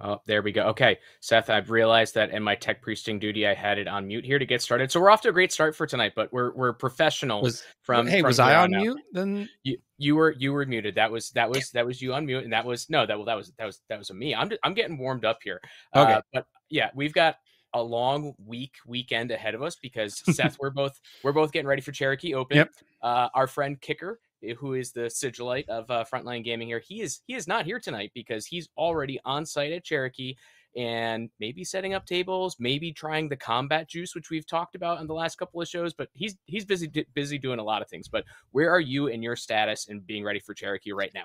[0.00, 0.64] Oh, there we go.
[0.64, 4.24] Okay, Seth, I've realized that in my tech priesting duty, I had it on mute
[4.24, 4.90] here to get started.
[4.90, 8.06] So we're off to a great start for tonight, but we're we're professionals Was from.
[8.06, 9.00] hey, from was I on mute?
[9.12, 10.96] Then You you were you were muted.
[10.96, 13.24] That was that was that was you on mute, and that was no that well
[13.24, 14.34] that was that was that was me.
[14.34, 15.60] I'm I'm getting warmed up here.
[15.96, 16.12] Okay.
[16.12, 17.36] Uh, but yeah, we've got
[17.72, 21.82] a long week weekend ahead of us because Seth, we're both we're both getting ready
[21.82, 22.58] for Cherokee Open.
[22.58, 22.70] Yep.
[23.02, 24.20] Uh, our friend Kicker,
[24.58, 27.80] who is the sigilite of uh, Frontline Gaming here, he is he is not here
[27.80, 30.36] tonight because he's already on site at Cherokee
[30.76, 35.06] and maybe setting up tables, maybe trying the combat juice, which we've talked about in
[35.06, 35.94] the last couple of shows.
[35.94, 38.08] But he's he's busy busy doing a lot of things.
[38.08, 41.24] But where are you in your status and being ready for Cherokee right now?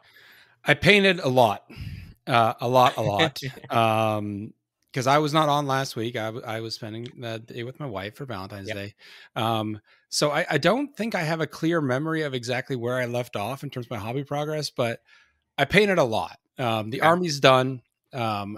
[0.66, 1.70] I painted a lot,
[2.28, 3.42] uh, a lot, a lot.
[3.70, 4.53] um,
[4.92, 6.16] because I was not on last week.
[6.16, 8.75] I, w- I was spending the day with my wife for Valentine's Yep.
[8.75, 8.95] Day.
[9.36, 9.80] Um,
[10.10, 13.36] so I, I don't think I have a clear memory of exactly where I left
[13.36, 15.00] off in terms of my hobby progress, but
[15.58, 16.38] I painted a lot.
[16.58, 17.08] Um, the Okay.
[17.08, 17.82] army's done.
[18.12, 18.58] Um,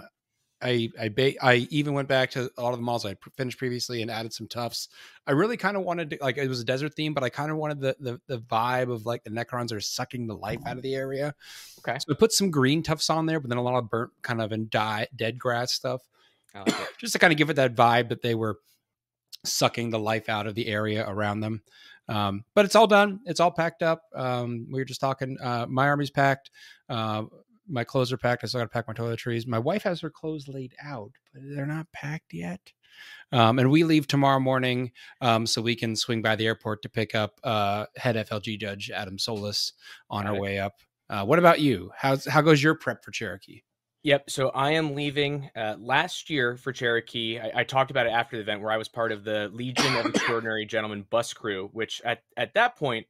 [0.62, 3.58] I I ba- I even went back to a lot of the models I finished
[3.58, 4.88] previously and added some tufts.
[5.26, 7.50] I really kind of wanted to like it was a desert theme, but I kind
[7.50, 10.76] of wanted the, the the vibe of like the Necrons are sucking the life out
[10.76, 11.34] of the area.
[11.80, 11.98] Okay.
[11.98, 14.40] So we put some green tufts on there, but then a lot of burnt kind
[14.40, 16.08] of and die dead grass stuff,
[16.54, 18.58] like just to kind of give it that vibe that they were
[19.44, 21.62] sucking the life out of the area around them.
[22.08, 23.20] Um, but it's all done.
[23.26, 24.02] It's all packed up.
[24.14, 25.36] Um, we were just talking.
[25.42, 26.50] Uh, my army's packed.
[26.88, 27.24] Uh,
[27.68, 28.42] my clothes are packed.
[28.44, 29.46] I still got to pack my toiletries.
[29.46, 32.60] My wife has her clothes laid out, but they're not packed yet.
[33.30, 36.88] Um, and we leave tomorrow morning um, so we can swing by the airport to
[36.88, 39.72] pick up uh, head FLG judge Adam Solis
[40.10, 40.40] on Got our it.
[40.40, 40.74] way up.
[41.08, 41.90] Uh, what about you?
[41.96, 43.62] How's how goes your prep for Cherokee?
[44.04, 44.30] Yep.
[44.30, 47.38] So I am leaving uh, last year for Cherokee.
[47.38, 49.94] I, I talked about it after the event where I was part of the Legion
[49.96, 53.06] of Extraordinary Gentlemen bus crew, which at, at that point,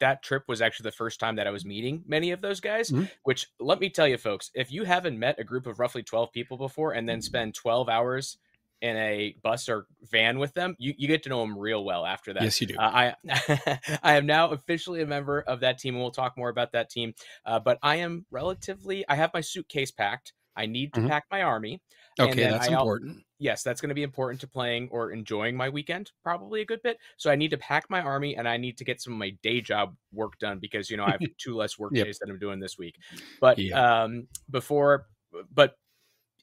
[0.00, 2.90] that trip was actually the first time that I was meeting many of those guys.
[2.90, 3.10] Mhm.
[3.24, 6.32] Which let me tell you, folks, if you haven't met a group of roughly 12
[6.32, 8.38] people before and then spend 12 hours
[8.82, 12.04] in a bus or van with them, you, you get to know them real well
[12.04, 12.42] after that.
[12.44, 12.74] Yes, you do.
[12.76, 16.50] Uh, I I am now officially a member of that team, and we'll talk more
[16.50, 17.14] about that team.
[17.46, 19.04] Uh, but I am relatively.
[19.08, 20.32] I have my suitcase packed.
[20.56, 21.08] I need to Mhm.
[21.08, 21.80] pack my army.
[22.20, 23.24] okay, that's I important.
[23.38, 26.80] Yes, that's going to be important to playing or enjoying my weekend, probably a good
[26.82, 26.98] bit.
[27.16, 29.30] So I need to pack my army, and I need to get some of my
[29.42, 32.06] day job work done because you know I have two less work Yep.
[32.06, 32.96] days that I'm doing this week.
[33.40, 33.76] But Yeah.
[33.76, 35.06] um, before,
[35.52, 35.76] but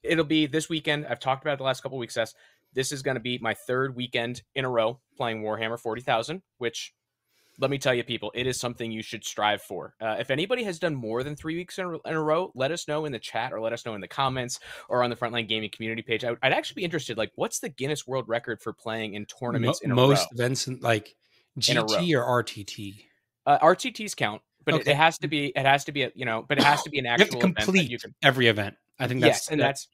[0.03, 1.05] it'll be this weekend.
[1.07, 2.17] I've talked about it the last couple of weeks.
[2.73, 6.93] This is going to be my third weekend in a row playing Warhammer 40,000, which
[7.57, 9.93] let me tell you, people, it is something you should strive for.
[9.99, 12.71] Uh, if anybody has done more than three weeks in a, in a row, let
[12.71, 15.15] us know in the chat or let us know in the comments or on the
[15.15, 16.23] Frontline Gaming community page.
[16.23, 17.17] I, would I'd actually be interested.
[17.17, 20.27] Like, what's the Guinness World Record for playing in tournaments Mo- in a most row?
[20.35, 21.15] events in, like
[21.59, 23.03] GT or RTT.
[23.45, 24.91] Uh, RTTs count, but it, Okay.
[24.91, 25.47] it has to be.
[25.47, 26.03] It has to be.
[26.03, 27.89] A, you know, but it has to be an You have to actual event complete
[27.89, 28.13] you can.
[28.21, 28.75] every event.
[28.99, 29.87] I think that's Yes, and that- that's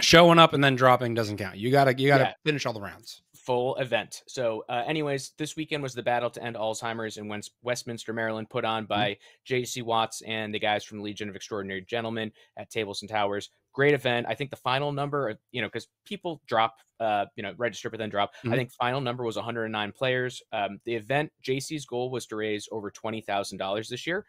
[0.00, 1.56] showing up and then dropping doesn't count.
[1.56, 2.34] You gotta you gotta Yeah.
[2.44, 3.20] finish all the rounds.
[3.36, 4.22] full event.
[4.26, 8.48] So, uh, anyways, this weekend was the Battle to End Alzheimer's in West- Westminster, Maryland,
[8.48, 9.82] put on by J.C.
[9.82, 13.50] Watts and the guys from Legion of Extraordinary Gentlemen at Tables and Towers.
[13.74, 14.26] Great event.
[14.30, 17.98] I think the final number, you know, because people drop, uh, you know, register but
[17.98, 18.32] then drop.
[18.44, 18.54] I Mhm.
[18.56, 20.42] think final number was 109 players.
[20.50, 24.24] Um, the event, JC's goal was to raise over twenty thousand dollars this year.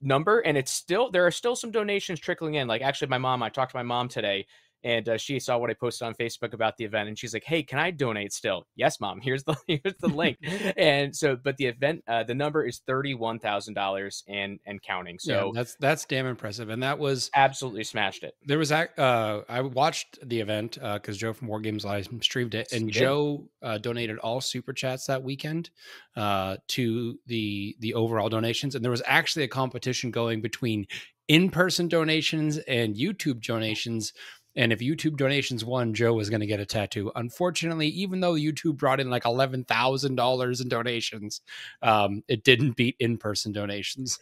[0.00, 2.68] Number, and it's still there are still some donations trickling in.
[2.68, 4.46] Like actually, my mom, I talked to my mom today,
[4.84, 7.44] and uh, she saw what I posted on Facebook about the event, and she's like,
[7.44, 9.20] "Hey, can I donate still?" Yes, mom.
[9.20, 10.38] Here's the here's the link.
[10.76, 14.80] and so, but the event, uh, the number is thirty one thousand dollars and and
[14.82, 15.18] counting.
[15.24, 16.68] yeah, So that's that's damn impressive.
[16.68, 18.34] And that was absolutely smashed it.
[18.44, 22.54] there was uh I watched the event uh because Joe from War Games Live streamed
[22.54, 25.70] it, and Joe uh, donated all super chats that weekend
[26.16, 30.86] uh to the the overall donations, and there was actually a competition going between
[31.28, 34.12] in person donations and YouTube donations.
[34.58, 37.12] And if YouTube donations won, Joe was going to get a tattoo.
[37.14, 41.40] Unfortunately, even though YouTube brought in like eleven thousand dollars in donations,
[41.80, 44.18] um, it didn't beat in person donations.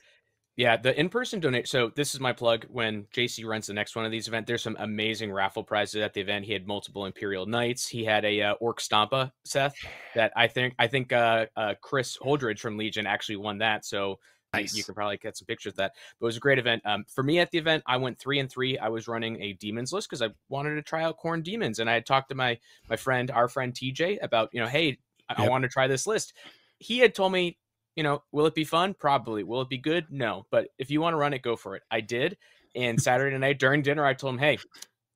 [0.57, 1.69] Yeah, the in-person donate.
[1.69, 2.65] So this is my plug.
[2.71, 6.15] When JC runs the next one of these events, there's some amazing raffle prizes at
[6.15, 6.47] the event.
[6.47, 7.87] He had multiple Imperial Knights.
[7.87, 9.75] He had a uh, Orc Stompa, Seth,
[10.15, 13.85] that I think I think uh, uh, Chris Holdridge from Legion actually won that.
[13.85, 14.19] So
[14.59, 15.93] you- you can probably get some pictures of that.
[16.19, 16.83] But it was a great event.
[16.85, 18.79] Um, for me at the event, I went three and three.
[18.79, 21.89] I was running a demons list because I wanted to try out Khorne demons, and
[21.91, 22.59] I had talked to my
[22.89, 24.99] my friend, our friend TJ, about you know, hey,
[25.29, 26.33] I, I want to try this list.
[26.79, 27.59] He had told me,
[27.97, 28.93] you know, will it be fun?
[28.95, 29.43] Probably.
[29.43, 30.07] Will it be good?
[30.11, 30.47] No.
[30.51, 31.83] But if you want to run it, go for it.
[31.91, 32.37] I did.
[32.75, 34.59] And Saturday night during dinner, I told him, hey,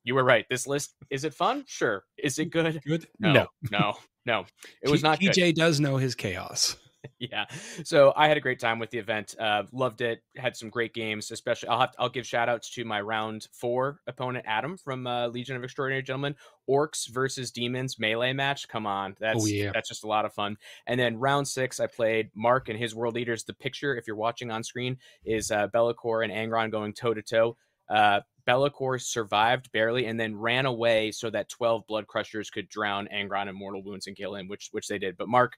[0.03, 0.47] you were right.
[0.49, 1.65] This list is it fun?
[1.67, 2.05] Sure.
[2.17, 2.81] Is it good?
[2.87, 3.07] Good?
[3.19, 3.33] No,
[3.71, 4.47] no, no.
[4.83, 5.33] It was not good.
[5.33, 6.77] TJ does know his chaos.
[7.19, 7.47] yeah.
[7.85, 9.35] So I had a great time with the event.
[9.39, 10.23] Uh, loved it.
[10.37, 11.31] Had some great games.
[11.31, 15.07] Especially, I'll have to, I'll give shout outs to my round four opponent, Adam from
[15.07, 16.35] uh, Legion of Extraordinary Gentlemen.
[16.69, 18.69] Orcs versus Demons melee match.
[18.69, 19.71] Come on, that's Oh, yeah.
[19.73, 20.57] that's just a lot of fun.
[20.87, 23.45] And then round six, I played Mark and his World Eaters.
[23.45, 27.23] The picture, if you're watching on screen, is uh, Be'lakor and Angron going toe to
[27.23, 27.57] toe.
[27.89, 33.09] Uh, Be'lakor survived barely and then ran away so that 12 blood crushers could drown
[33.13, 35.17] Angron in mortal wounds and kill him, which which they did.
[35.17, 35.55] But Mark,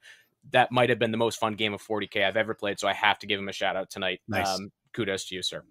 [0.51, 2.93] that might have been the most fun game of 40k I've ever played, so I
[2.93, 4.21] have to give him a shout out tonight.
[4.29, 4.49] Nice.
[4.49, 5.63] Um, kudos to you, sir.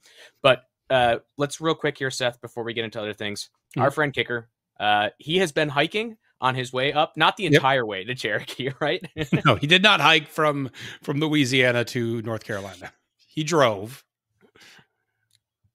[0.42, 3.50] But uh, let's real quick here, Seth, before we get into other things.
[3.78, 3.82] Mhm.
[3.84, 7.54] Our friend Kicker, uh, he has been hiking on his way up, not the Yep.
[7.54, 9.06] entire way to Cherokee, right?
[9.46, 10.72] no, he did not hike from
[11.04, 12.92] from Louisiana to North Carolina.
[13.28, 14.04] He drove.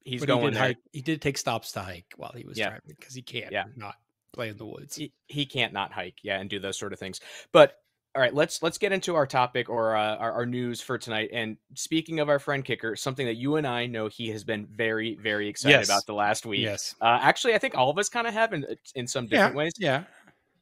[0.05, 0.79] He's but going he did hike.
[0.93, 2.69] He did take stops to hike while he was Yeah.
[2.71, 3.65] driving because he can't Yeah.
[3.77, 3.95] not
[4.33, 4.95] play in the woods.
[4.97, 7.21] he, he can't not hike yeah and do those sort of things
[7.53, 7.79] but
[8.17, 11.29] all right let's let's get into our topic or uh, our, our news for tonight
[11.35, 14.67] and speaking of our friend kicker something that you and i know he has been
[14.75, 15.87] very very excited Yes.
[15.89, 16.95] about the last week Yes.
[17.03, 18.65] uh, actually i think all of us kind of have in,
[18.95, 19.31] in some Yeah.
[19.31, 20.05] different ways Yeah.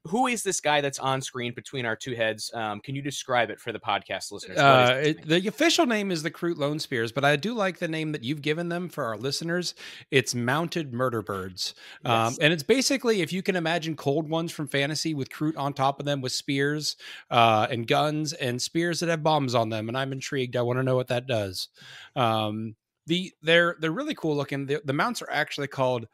[0.09, 3.51] Who is this guy that's on screen between our two heads um, can you describe
[3.51, 7.11] it for the podcast listeners Uh, it, the official name is the Kroot Lone Spears,
[7.11, 9.75] but I do like the name that you've given them for our listeners.
[10.11, 11.75] It's Mounted Murder Birds.
[12.05, 12.39] Um, Yes.
[12.39, 15.99] and it's basically, if you can imagine cold ones from fantasy with Kroot on top
[16.01, 16.97] of them with spears
[17.31, 19.89] uh, and guns and spears that have bombs on them.
[19.89, 20.57] And I'm intrigued.
[20.57, 21.69] I want to know what that does.
[22.15, 24.67] Um, the they're they're really cool looking.
[24.67, 26.09] The, the mounts are actually called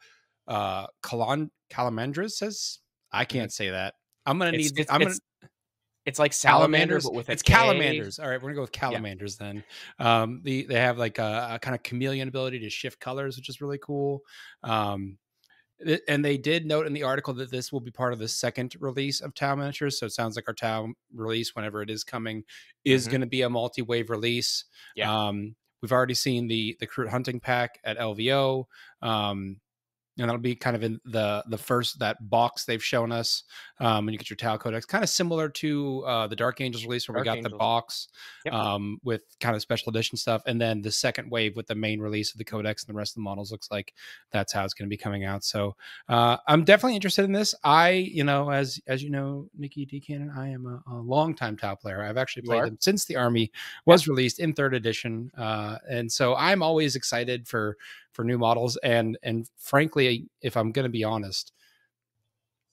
[0.47, 2.77] uh, Kalamandras.
[3.11, 3.95] I can't say that.
[4.25, 4.55] I'm gonna Mm-hmm.
[4.59, 4.79] It's- need.
[4.81, 5.15] it's- I'm gonna
[6.05, 7.53] it's like salamanders but with it's K.
[7.53, 9.63] calamanders all right we're gonna go with calamanders then
[9.99, 13.49] um the they have like a, a kind of chameleon ability to shift colors which
[13.49, 14.21] is really cool
[14.63, 15.19] um
[16.07, 18.75] and they did note in the article that this will be part of the second
[18.79, 19.97] release of Tau miniatures.
[19.99, 22.43] So it sounds like our Tau release, whenever it is coming,
[22.85, 23.11] is Mhm.
[23.11, 24.65] going to be a multi-wave release.
[24.95, 25.11] Yeah.
[25.11, 28.65] Um, we've already seen the the Kroot hunting pack at LVO.
[29.01, 29.59] Um,
[30.17, 33.43] and that'll be kind of in the the first that box they've shown us
[33.79, 36.83] um when you get your Tau codex kind of similar to uh the dark angels
[36.83, 38.09] release where Dark we got the box
[38.45, 38.53] Yep.
[38.53, 41.99] um with kind of special edition stuff and then the second wave with the main
[41.99, 43.93] release of the codex and the rest of the models looks like
[44.31, 45.43] that's how it's going to be coming out.
[45.43, 45.75] So
[46.09, 47.55] uh i'm definitely interested in this.
[47.63, 49.99] I you know as as you know Nicky Dee.
[49.99, 52.03] Cannon i am a, a long time Tau player.
[52.03, 53.51] I've actually played them since the army
[53.85, 57.77] was released in third edition uh and so i'm always excited for
[58.13, 61.51] for new models and and frankly if i'm going to be honest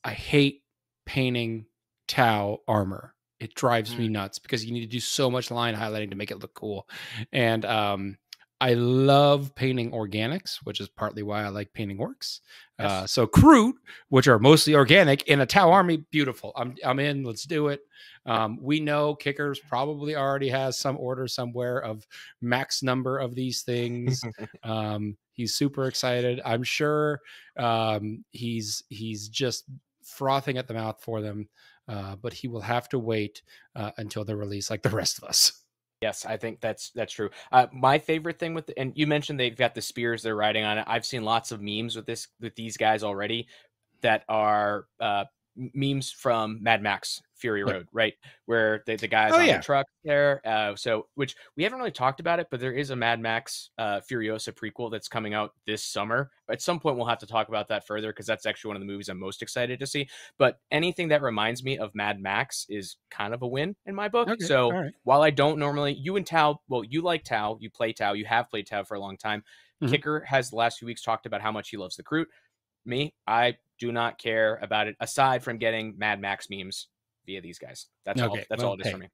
[0.04, 0.62] i hate
[1.06, 1.64] painting
[2.08, 3.14] tau armor.
[3.38, 6.32] It drives me nuts because you need to do so much line highlighting to make
[6.32, 6.88] it look cool.
[7.32, 8.18] And um
[8.60, 12.40] i love painting organics which is partly why i like painting orcs
[12.78, 13.72] uh, so Kroot,
[14.08, 16.52] which are mostly organic in a Tau army, beautiful.
[16.54, 17.24] I'm I'm in.
[17.24, 17.80] Let's do it.
[18.24, 22.06] Um, we know Kickers probably already has some order somewhere of
[22.40, 24.22] max number of these things.
[24.62, 26.40] um, he's super excited.
[26.44, 27.20] I'm sure
[27.56, 29.64] um, he's he's just
[30.04, 31.48] frothing at the mouth for them.
[31.88, 33.40] Uh, but he will have to wait
[33.74, 35.64] uh, until the release, like the rest of us.
[36.00, 37.30] Yes, I think that's that's true.
[37.50, 40.64] Uh, my favorite thing with the, and you mentioned they've got the spears they're riding
[40.64, 40.84] on it.
[40.86, 43.48] I've seen lots of memes with this with these guys already
[44.02, 45.24] that are uh,
[45.56, 47.62] memes from Mad Max Fury.
[47.64, 48.14] Road, right?
[48.46, 49.56] Where the, the guys Oh, on yeah.
[49.58, 50.40] the truck there.
[50.44, 53.70] Uh, so which we haven't really talked about it, but there is a Mad Max
[53.78, 56.30] uh, Furiosa prequel that's coming out this summer.
[56.50, 58.80] At some point, we'll have to talk about that further because that's actually one of
[58.82, 60.08] the movies I'm most excited to see.
[60.38, 64.08] But anything that reminds me of Mad Max is kind of a win in my
[64.08, 64.28] book.
[64.28, 64.92] Okay, so right.
[65.04, 68.24] while I don't normally, you and Tau, well, you like Tau, you play Tau, you
[68.24, 69.44] have played Tau for a long time.
[69.82, 69.90] Mhm.
[69.90, 72.26] Kicker has the last few weeks talked about how much he loves the Kroot.
[72.84, 76.88] Me, I do not care about it aside from getting Mad Max memes
[77.28, 77.86] via these guys.
[78.04, 78.36] That's all.
[78.48, 78.92] That's well, all it is hey.
[78.92, 79.08] for me.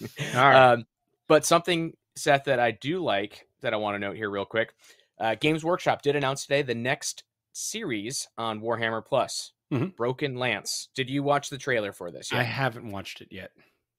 [0.34, 0.72] All right.
[0.72, 0.84] Um,
[1.28, 4.74] but something, Seth, that I do like that I want to note here real quick.
[5.18, 7.22] Uh, Games Workshop did announce today the next
[7.52, 9.96] series on Warhammer Plus, Mhm.
[9.96, 10.88] Broken Lance.
[10.94, 12.32] Did you watch the trailer for this?
[12.32, 13.52] I haven't watched it yet.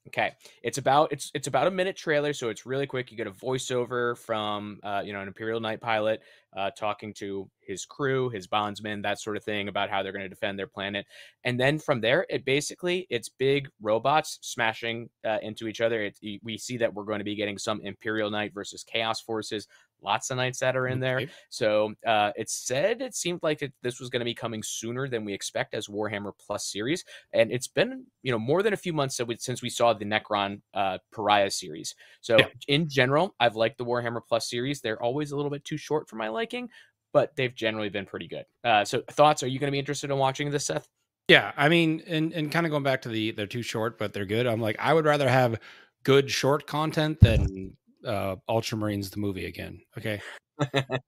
[0.07, 0.31] Okay,
[0.63, 3.11] it's about it's it's about a minute trailer, so it's really quick.
[3.11, 6.21] You get a voiceover from uh, you know an Imperial Knight pilot
[6.55, 10.23] uh, talking to his crew, his bondsmen, that sort of thing about how they're going
[10.23, 11.05] to defend their planet,
[11.43, 16.03] and then from there, it basically it's big robots smashing uh, into each other.
[16.03, 19.67] It, we see that we're going to be getting some Imperial Knight versus Chaos forces.
[20.01, 21.17] Lots of knights that are in there.
[21.17, 21.29] Okay.
[21.49, 25.07] So uh, it said it seemed like it, this was going to be coming sooner
[25.07, 28.77] than we expect as Warhammer Plus series, and it's been you know more than a
[28.77, 31.95] few months since we saw the Necron uh, Pariah series.
[32.21, 32.47] So Yeah.
[32.67, 34.81] in general, I've liked the Warhammer Plus series.
[34.81, 36.69] They're always a little bit too short for my liking,
[37.13, 38.45] but they've generally been pretty good.
[38.63, 39.43] Uh, so thoughts?
[39.43, 40.87] Are you going to be interested in watching this, Seth?
[41.27, 44.13] Yeah, I mean, and and kind of going back to the they're too short, but
[44.13, 44.47] they're good.
[44.47, 45.59] I'm like, I would rather have
[46.03, 47.75] good short content, then
[48.05, 49.79] uh, Ultramarines the movie again.
[49.97, 50.21] Okay.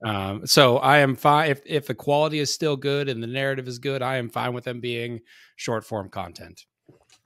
[0.05, 3.67] um, so I am fine if if the quality is still good and the narrative
[3.67, 4.01] is good.
[4.01, 5.21] I am fine with them being
[5.55, 6.65] short form content.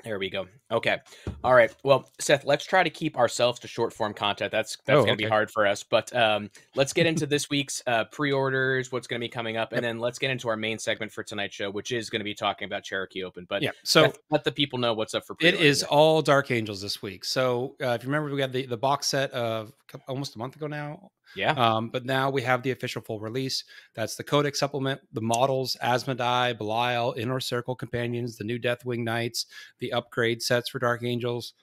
[0.04, 0.48] There we go.
[0.70, 0.98] Okay.
[1.44, 1.74] All right.
[1.84, 4.52] Well, Seth, let's try to keep ourselves to short form content.
[4.52, 7.50] That's that's Oh, going to be hard for us, but um, let's get into this
[7.50, 10.58] week's uh, pre-orders, what's going to be coming up, and then let's get into our
[10.58, 13.46] main segment for tonight's show, which is going to be talking about Cherokee Open.
[13.48, 13.72] But Yeah.
[13.84, 15.62] So let, let the people know what's up for It pre-orders.
[15.62, 17.24] is all Dark Angels this week.
[17.24, 19.72] So uh, if you remember, we had the, the box set of
[20.08, 21.12] almost a month ago now.
[21.36, 21.52] Yeah.
[21.52, 23.64] Um, but now we have the official full release.
[23.96, 29.46] That's the Codex supplement, the models, Asmodai, Belial, Inner Circle companions, the new Deathwing Knights,
[29.80, 31.54] the upgrade sets for Dark Angels.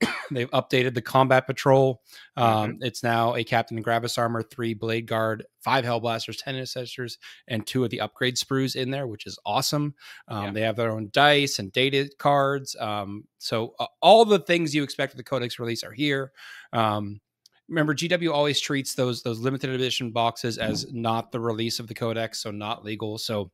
[0.30, 2.02] They've updated the Combat Patrol.
[2.36, 7.66] Um, It's now a Captain Gravis armor, three Blade Guard, five Hellblasters, ten Intercessors, and
[7.66, 9.94] two of the upgrade sprues in there, which is awesome.
[10.28, 10.50] Um, Yeah.
[10.52, 12.76] They have their own dice and data cards.
[12.78, 16.32] Um, so uh, all the things you expect with the Codex release are here.
[16.72, 17.20] Um,
[17.68, 21.94] remember, GW always treats those those limited edition boxes as not the release of the
[21.94, 23.18] Codex, so not legal.
[23.18, 23.50] So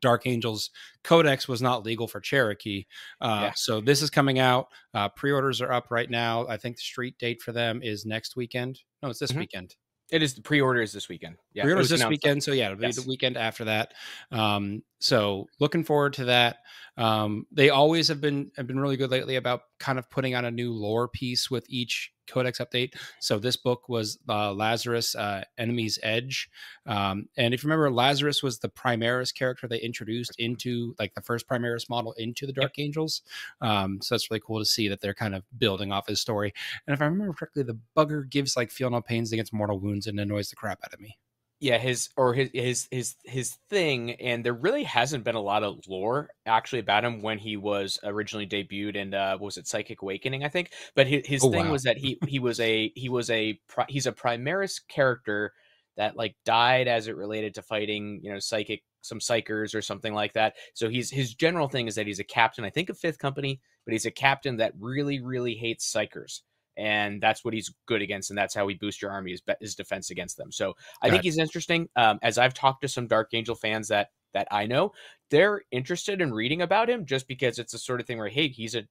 [0.00, 0.70] Dark Angels
[1.04, 2.84] Codex was not legal for Cherokee.
[3.20, 3.52] Uh, Yeah.
[3.54, 4.68] So this is coming out.
[4.94, 6.46] Uh, pre-orders are up right now.
[6.48, 8.80] I think the street date for them is next weekend.
[9.02, 9.38] No, it's this Mhm.
[9.38, 9.76] weekend.
[10.10, 11.36] It is the pre-orders this weekend.
[11.54, 11.62] Yeah.
[11.62, 12.42] Pre-orders this weekend.
[12.42, 12.96] So yeah, it'll be Yes.
[12.96, 13.94] the weekend after that.
[14.30, 16.58] Um, so looking forward to that.
[16.98, 20.44] Um, they always have been have been really good lately about kind of putting on
[20.44, 22.94] a new lore piece with each codex update.
[23.20, 26.48] So this book was uh, Lazarus, uh, Enemy's Edge,
[26.86, 31.20] um, and if you remember, Lazarus was the Primaris character they introduced into like the
[31.20, 33.22] first Primaris model into the Dark Angels.
[33.60, 36.52] Um, so that's really cool to see that they're kind of building off his story.
[36.86, 40.06] And if I remember correctly, the bugger gives like feel no pains against mortal wounds
[40.06, 41.16] and annoys the crap out of me.
[41.62, 45.62] Yeah his or his his his his thing and there really hasn't been a lot
[45.62, 49.68] of lore actually about him when he was originally debuted and uh what was it
[49.68, 50.72] psychic awakening i think?
[50.96, 51.70] But his, his Oh, thing wow.
[51.70, 55.52] was that he he was a he was a he's a primaris character
[55.96, 60.14] that like died as it related to fighting you know psychic some psykers or something
[60.14, 60.54] like that.
[60.74, 63.60] So he's his general thing is that he's a captain i think of fifth company
[63.84, 66.40] but he's a captain that really really hates psykers
[66.76, 69.54] and that's what he's good against and that's how we boost your army is, be-
[69.60, 71.24] is defense against them so I think Gotcha.
[71.24, 71.88] he's interesting.
[71.96, 74.92] Um, as I've talked to some Dark Angel fans that that I know,
[75.30, 78.48] they're interested in reading about him just because it's the sort of thing where hey,
[78.48, 78.84] he's a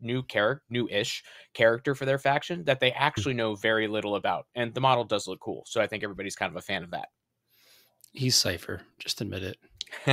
[0.00, 4.74] new character, new-ish character for their faction that they actually know very little about, and
[4.74, 5.64] the model does look cool.
[5.66, 7.08] So I think everybody's kind of a fan of that.
[8.12, 8.82] He's Cypher.
[8.98, 9.58] Just admit it.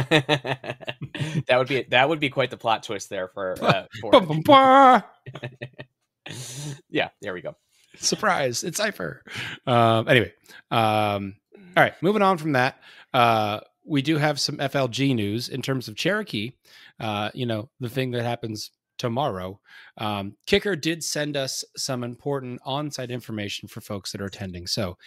[1.47, 5.03] that would be that would be quite the plot twist there for uh, for.
[6.89, 7.09] yeah.
[7.21, 7.55] There we go.
[7.97, 8.63] Surprise!
[8.63, 9.23] It's Cypher.
[9.65, 10.33] Um, anyway,
[10.71, 11.35] um,
[11.77, 11.93] all right.
[12.01, 12.79] Moving on from that,
[13.13, 16.51] uh, we do have some FLG news in terms of Cherokee.
[16.99, 19.59] Uh, you know, the thing that happens tomorrow.
[19.97, 24.67] Um, Kicker did send us some important on-site information for folks that are attending.
[24.67, 24.97] So,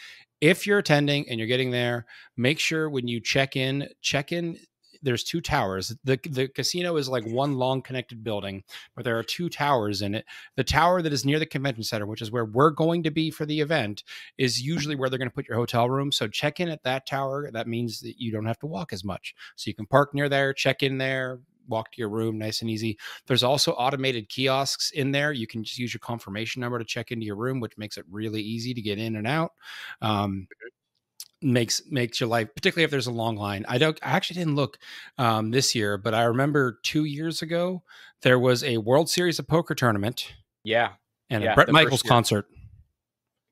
[0.41, 2.07] if you're attending and you're getting there,
[2.37, 4.59] make sure when you check in, check in.
[5.03, 5.95] There's two towers.
[6.05, 8.65] the The casino is like one long connected building,
[8.95, 10.25] but there are two towers in it
[10.57, 13.31] the tower that is near the convention center, which is where we're going to be
[13.31, 14.05] for the event,
[14.37, 16.13] is usually where they're going to put your hotel room.
[16.13, 17.51] So check in at that tower.
[17.51, 19.35] That means that you don't have to walk as much.
[19.57, 22.71] So you can park near there, check in there, walk to your room nice and
[22.71, 22.99] easy.
[23.27, 25.33] There's also automated kiosks in there.
[25.33, 28.05] You can just use your confirmation number to check into your room, which makes it
[28.11, 29.53] really easy to get in and out.
[30.01, 30.49] Um,
[31.41, 34.57] makes makes your life particularly if there's a long line i don't i actually didn't
[34.57, 34.77] look
[35.19, 37.81] um this year but i remember two years ago
[38.23, 40.95] there was a world series of poker tournament Yeah.
[41.31, 42.47] and Yeah, a Bret Michaels concert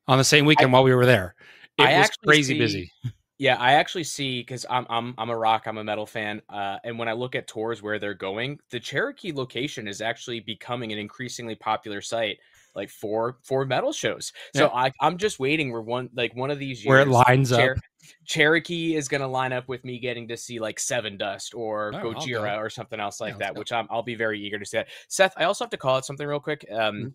[0.08, 1.34] on the same weekend while we were there.
[1.78, 2.92] It I was crazy see- busy.
[3.38, 6.78] Yeah, I actually see because I'm I'm I'm a rock, I'm a metal fan, uh,
[6.84, 10.90] and when I look at tours where they're going, the Cherokee location is actually becoming
[10.90, 12.38] an increasingly popular site,
[12.76, 14.32] like for for metal shows.
[14.54, 17.50] So I I'm just waiting where one like one of these years Where it lines
[17.50, 17.78] up.
[18.24, 22.56] Cherokee is gonna line up with me getting to see like Sevendust or Oh, Gojira
[22.58, 24.88] or something else like Yeah, that, which I'm I'll be very eager to see that.
[25.08, 26.64] Seth, I also have to call it something real quick.
[26.70, 27.08] Um, Mm-hmm.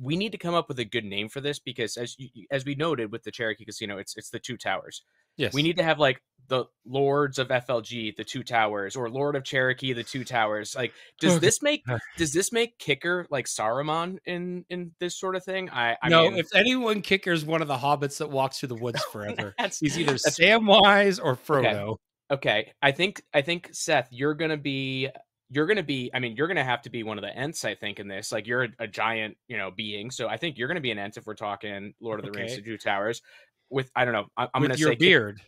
[0.00, 2.64] we need to come up with a good name for this because as you, as
[2.64, 5.02] we noted with the Cherokee Casino, it's it's the two towers.
[5.36, 5.52] Yes.
[5.52, 9.44] We need to have like the Lords of FLG, the two towers, or Lord of
[9.44, 10.74] Cherokee, the two towers.
[10.74, 11.84] Like, does this make
[12.16, 15.70] does this make Kicker like Saruman in in this sort of thing?
[15.70, 18.74] I, I no, mean, if anyone kickers one of the hobbits that walks through the
[18.76, 21.96] woods forever, he's either Samwise or Frodo.
[22.30, 22.72] okay.
[22.82, 25.10] I think I think Seth, you're gonna be
[25.50, 26.10] you're gonna be.
[26.12, 27.64] I mean, you're gonna have to be one of the Ents.
[27.64, 30.10] I think in this, like, you're a, a giant, you know, being.
[30.10, 32.56] So I think you're gonna be an Ent if we're talking Lord of the Rings,
[32.56, 33.22] the two towers.
[33.70, 34.26] With I don't know.
[34.36, 35.40] I, I'm With gonna your say beard.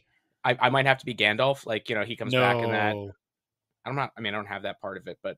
[0.45, 1.67] I, I might have to be Gandalf.
[1.67, 2.41] Like you know, he comes no.
[2.41, 2.97] back in that.
[3.85, 4.11] I'm not.
[4.17, 5.37] I mean, I don't have that part of it, but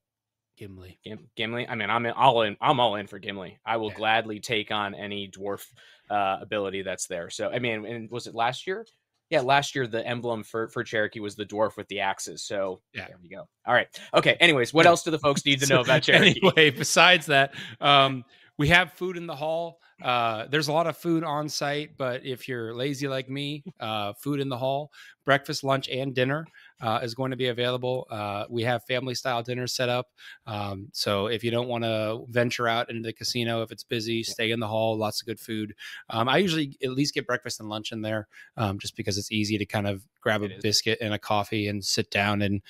[0.59, 0.99] Gimli.
[1.05, 1.67] Gim- Gimli.
[1.69, 2.57] I mean, I'm in, all in.
[2.61, 3.59] I'm all in for Gimli.
[3.65, 3.97] I will Yeah.
[3.97, 5.65] gladly take on any dwarf
[6.11, 7.31] uh, ability that's there.
[7.31, 8.87] So, I mean, and was it last year?
[9.31, 12.43] Yeah, last year the emblem for for Cherokee was the dwarf with the axes.
[12.43, 13.07] So Yeah.
[13.09, 13.49] there we go.
[13.67, 13.89] All right.
[14.13, 14.37] Okay.
[14.41, 16.39] Anyways, what else do the folks need to know about Cherokee?
[16.43, 18.25] Anyway, besides that, um,
[18.59, 19.79] we have food in the hall.
[20.01, 24.13] Uh, there's a lot of food on site, but if you're lazy like me, uh,
[24.15, 24.91] food in the hall,
[25.25, 26.47] breakfast, lunch, and dinner
[26.81, 28.07] uh, is going to be available.
[28.11, 30.09] Uh, we have family style dinners set up.
[30.47, 34.23] Um, so if you don't want to venture out into the casino, if it's busy,
[34.23, 34.97] stay in the hall.
[34.97, 35.75] Lots of good food.
[36.11, 39.31] Um, I usually at least get breakfast and lunch in there um, just because it's
[39.31, 42.63] easy to kind of grab a biscuit and a coffee and sit down and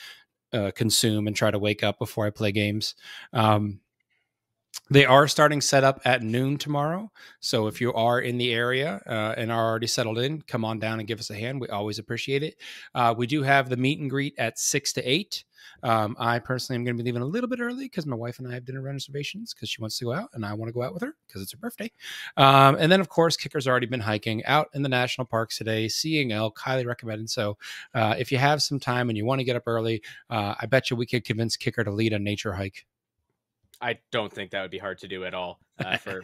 [0.53, 2.95] uh, consume and try to wake up before I play games.
[3.33, 3.81] Um,
[4.91, 7.11] they are starting setup at noon tomorrow.
[7.41, 10.79] So if you are in the area uh, and are already settled in, come on
[10.79, 11.61] down and give us a hand.
[11.61, 12.57] We always appreciate it.
[12.95, 15.45] Uh, we do have the meet and greet at six to eight.
[15.83, 18.39] Um, I personally am going to be leaving a little bit early because my wife
[18.39, 20.73] and I have dinner reservations because she wants to go out and I want to
[20.73, 21.91] go out with her because it's her birthday.
[22.37, 25.89] Um, and then, of course, Kicker's already been hiking out in the national parks today,
[25.89, 27.31] seeing elk, highly recommended.
[27.31, 27.57] So
[27.95, 30.67] uh, if you have some time and you want to get up early, uh, I
[30.67, 32.85] bet you we could convince Kicker to lead a nature hike.
[33.83, 36.23] I don't think that would be hard to do at all uh, for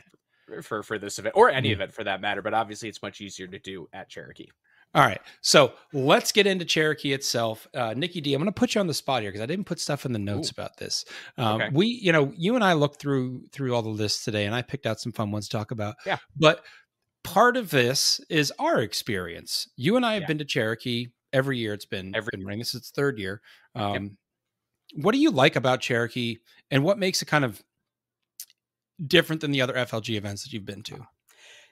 [0.63, 2.41] for for this event or any event for that matter.
[2.41, 4.49] But obviously, it's much easier to do at Cherokee.
[4.95, 5.21] All right.
[5.43, 7.69] So let's get into Cherokee itself.
[7.75, 9.67] Uh, Nicky Dee, I'm going to put you on the spot here because I didn't
[9.67, 10.57] put stuff in the notes Ooh.
[10.57, 11.05] about this.
[11.37, 11.69] Um, Okay.
[11.75, 14.63] We, you know, you and I looked through through all the lists today, and I
[14.63, 15.97] picked out some fun ones to talk about.
[16.07, 16.17] Yeah.
[16.37, 16.65] But
[17.23, 19.69] part of this is our experience.
[19.77, 20.29] You and I have Yeah.
[20.29, 21.75] been to Cherokee every year.
[21.75, 22.61] It's been Every- been running.
[22.61, 23.43] This is its third year.
[23.75, 24.17] Um,
[24.95, 26.39] What do you like about Cherokee,
[26.71, 27.63] and what makes it kind of
[29.05, 31.07] different than the other FLG events that you've been to?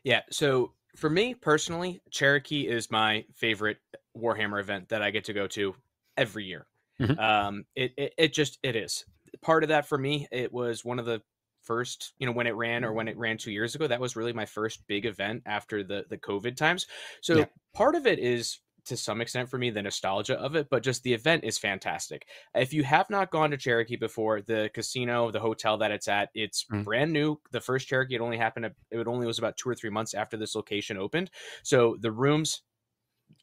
[0.04, 0.22] Yeah.
[0.30, 3.78] So for me personally, Cherokee is my favorite
[4.16, 5.74] Warhammer event that I get to go to
[6.16, 6.66] every year.
[6.98, 7.16] Mhm.
[7.16, 9.04] Um, it, it it just it is
[9.42, 10.26] part of that for me.
[10.30, 11.22] It was one of the
[11.62, 13.86] first, you know, when it ran or when it ran two years ago.
[13.86, 16.86] That was really my first big event after the the COVID times.
[17.22, 17.46] So Yeah.
[17.74, 21.02] part of it is to some extent for me the nostalgia of it, but just
[21.02, 22.26] the event is fantastic.
[22.54, 26.30] If you have not gone to Cherokee before, the casino, the hotel that it's at,
[26.34, 26.84] it's Mm.
[26.84, 27.40] brand new.
[27.52, 28.70] The first Cherokee, it only happened.
[28.90, 31.30] It only was about two or three months after this location opened.
[31.62, 32.62] So the rooms,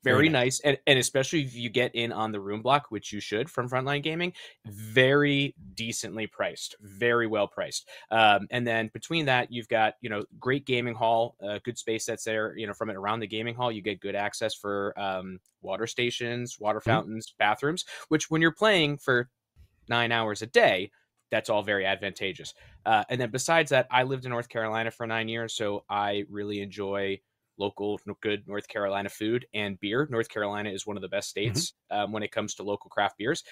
[0.03, 3.13] very, Very nice, and and especially if you get in on the room block, which
[3.13, 4.33] you should from Frontline Gaming,
[4.65, 7.87] very decently priced, very well priced.
[8.11, 12.05] Um, and then between that, you've got you know great gaming hall, uh, good space
[12.05, 12.55] that's there.
[12.57, 15.87] You know from it around the gaming hall, you get good access for um, water
[15.87, 17.03] stations, water Mhm.
[17.03, 17.85] fountains, bathrooms.
[18.09, 19.29] Which when you're playing for
[19.89, 20.91] nine hours a day,
[21.31, 22.53] that's all very advantageous.
[22.85, 26.25] Uh, and then besides that, I lived in North Carolina for nine years, so I
[26.29, 27.19] really enjoy
[27.57, 30.07] local good North Carolina food and beer.
[30.09, 33.17] North Carolina is one of the best states um, when it comes to local craft
[33.17, 33.43] beers.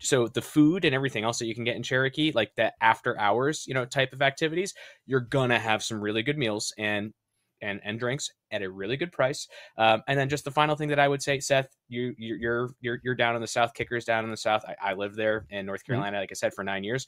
[0.00, 3.18] So the food and everything else that you can get in Cherokee, like that after
[3.18, 4.74] hours, you know, type of activities,
[5.06, 7.12] you're gonna have some really good meals and
[7.60, 9.48] and and drinks at a really good price.
[9.76, 13.00] Um, and then just the final thing that I would say, Seth, you you're you're
[13.02, 14.64] you're, down in the South, Kickers down in the South.
[14.66, 17.06] I, I lived there in North Carolina, like I said, for nine years.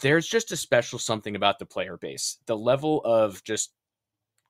[0.00, 2.38] There's just a special something about the player base.
[2.46, 3.74] The level of just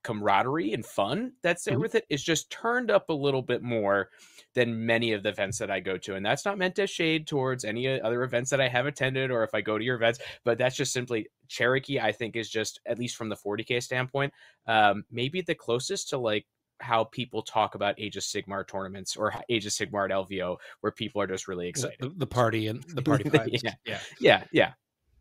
[0.02, 1.82] camaraderie and fun that's there Mhm.
[1.82, 4.08] with it is just turned up a little bit more
[4.54, 6.14] than many of the events that I go to.
[6.16, 9.44] And that's not meant to shade towards any other events that I have attended or
[9.44, 12.80] if I go to your events, but that's just simply Cherokee, I think, is just,
[12.86, 14.32] at least from the 40K standpoint,
[14.66, 16.46] um, maybe the closest to like
[16.80, 20.90] how people talk about Age of Sigmar tournaments or Age of Sigmar at LVO, where
[20.92, 21.98] people are just really excited.
[22.00, 23.62] the, the party and the party vibes.
[23.62, 23.74] Yeah.
[23.84, 24.44] yeah.
[24.50, 24.72] Yeah,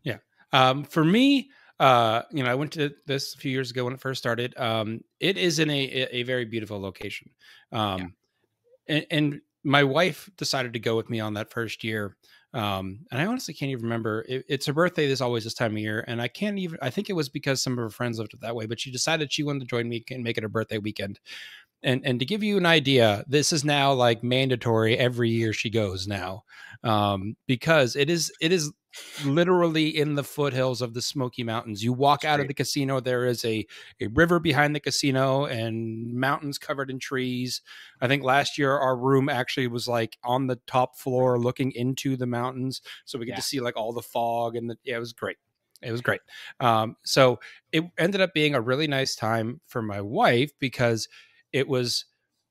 [0.02, 0.16] yeah.
[0.52, 3.94] Um, for me, uh, you know, I went to this a few years ago when
[3.94, 4.54] it first started.
[4.58, 7.30] Um, it is in a, a very beautiful location.
[7.72, 8.14] Um,
[8.86, 12.16] and, and my wife decided to go with me on that first year.
[12.52, 14.26] Um, and I honestly can't even remember.
[14.28, 15.06] It, it's her birthday.
[15.06, 16.78] This always this time of year, and I can't even.
[16.82, 18.66] I think it was because some of her friends lived it that way.
[18.66, 21.18] But she decided she wanted to join me and make it her birthday weekend.
[21.82, 25.70] And and to give you an idea, this is now like mandatory every year she
[25.70, 26.42] goes now,
[26.82, 28.72] um, because it is it is
[29.24, 31.82] literally in the foothills of the Smoky Mountains.
[31.84, 33.66] You walk out of the casino, there is a
[34.00, 37.62] a river behind the casino and mountains covered in trees.
[38.00, 42.16] I think last year our room actually was like on the top floor looking into
[42.16, 43.36] the mountains, so we could Yeah.
[43.36, 45.36] just see like all the fog and the yeah, it was great.
[45.82, 46.20] It was great.
[46.60, 47.40] Um, so
[47.72, 51.08] it ended up being a really nice time for my wife because
[51.52, 52.04] it was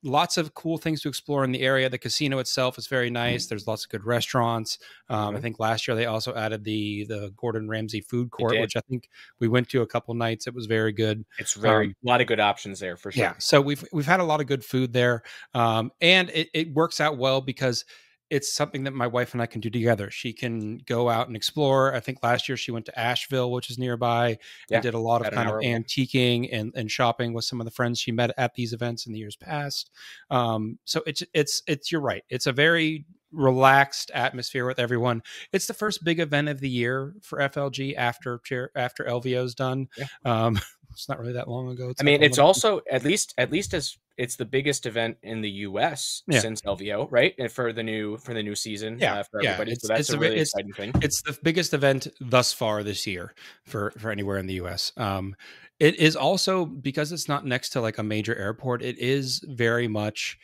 [0.03, 1.89] lots of cool things to explore in the area.
[1.89, 3.47] The casino itself is very nice.
[3.47, 4.79] There's lots of good restaurants.
[5.09, 8.75] Um, I think last year they also added the the Gordon Ramsay food court, which
[8.75, 9.09] I think
[9.39, 10.47] we went to a couple nights.
[10.47, 11.25] It was very good.
[11.37, 13.23] It's very, Um, a lot of good options there for sure.
[13.23, 13.33] Yeah.
[13.39, 17.01] So we've we've had a lot of good food there, um, and it, it works
[17.01, 17.85] out well because
[18.29, 20.11] it's something that my wife and I can do together.
[20.11, 21.95] She can go out and explore.
[21.95, 24.37] I think last year she went to Asheville, which is nearby,
[24.69, 25.65] Yeah, and did a lot of kind of away.
[25.65, 29.13] antiquing and, and shopping with some of the friends she met at these events in
[29.13, 29.89] the years past.
[30.29, 32.23] Um, so it's it's it's you're right.
[32.29, 35.21] It's a very relaxed atmosphere with everyone.
[35.51, 38.39] It's the first big event of the year for FLG after
[38.75, 39.87] after LVO's done.
[39.97, 40.05] Yeah.
[40.25, 40.59] Um,
[40.91, 41.93] it's not really that long ago.
[41.99, 45.49] I mean, it's also at least at least as it's the biggest event in the
[45.67, 46.23] U.S.
[46.27, 46.39] Yeah.
[46.41, 47.33] since LVO, right?
[47.39, 49.71] And for the new for the new season, Yeah, uh, for yeah, everybody.
[49.71, 50.91] it's- so that's it's a really it's- exciting thing.
[51.01, 53.33] it's the biggest event thus far this year
[53.65, 54.91] for for anywhere in the US.
[54.97, 55.35] Um,
[55.79, 58.81] it is also because it's not next to like a major airport.
[58.83, 60.37] It is very much.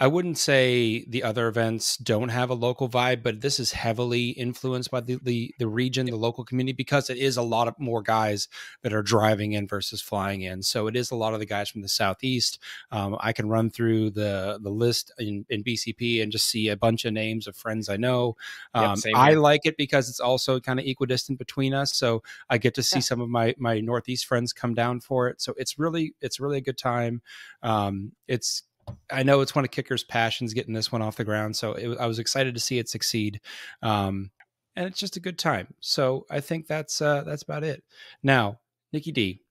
[0.00, 4.30] I wouldn't say the other events don't have a local vibe, but this is heavily
[4.30, 7.78] influenced by the the, the region, the local community, because it is a lot of
[7.78, 8.48] more guys
[8.80, 10.62] that are driving in versus flying in.
[10.62, 12.58] So it is a lot of the guys from the southeast.
[12.90, 16.76] Um, I can run through the the list in, in BCP and just see a
[16.78, 18.36] bunch of names of friends I know.
[18.72, 22.56] Um, same I like it because it's also kind of equidistant between us, so I
[22.58, 23.02] get to see Yeah.
[23.02, 25.42] some of my my Northeast friends come down for it.
[25.42, 27.20] So it's really it's really a good time.
[27.62, 28.62] Um, it's
[29.10, 31.98] I know it's one of Kicker's passions getting this one off the ground, so it,
[31.98, 33.40] I was excited to see it succeed.
[33.82, 34.30] Um,
[34.76, 35.74] and it's just a good time.
[35.80, 37.82] So I think that's uh, that's about it.
[38.22, 38.60] Now,
[38.92, 39.42] Nicky Dee,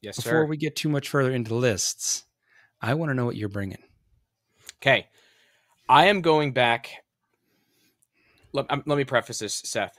[0.00, 0.46] Yes, before sir.
[0.46, 2.24] we get too much further into lists,
[2.80, 3.82] I want to know what you're bringing.
[4.80, 5.08] Okay,
[5.88, 6.90] I am going back.
[8.52, 9.98] Let, um, let me preface this, Seth.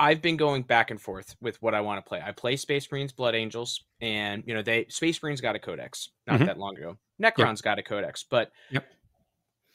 [0.00, 2.20] I've been going back and forth with what I want to play.
[2.24, 6.10] I play Space Marines, Blood Angels, and you know they Space Marines got a codex
[6.26, 6.46] not Mhm.
[6.46, 6.98] that long ago.
[7.20, 8.86] Necron's got a codex, but Yep.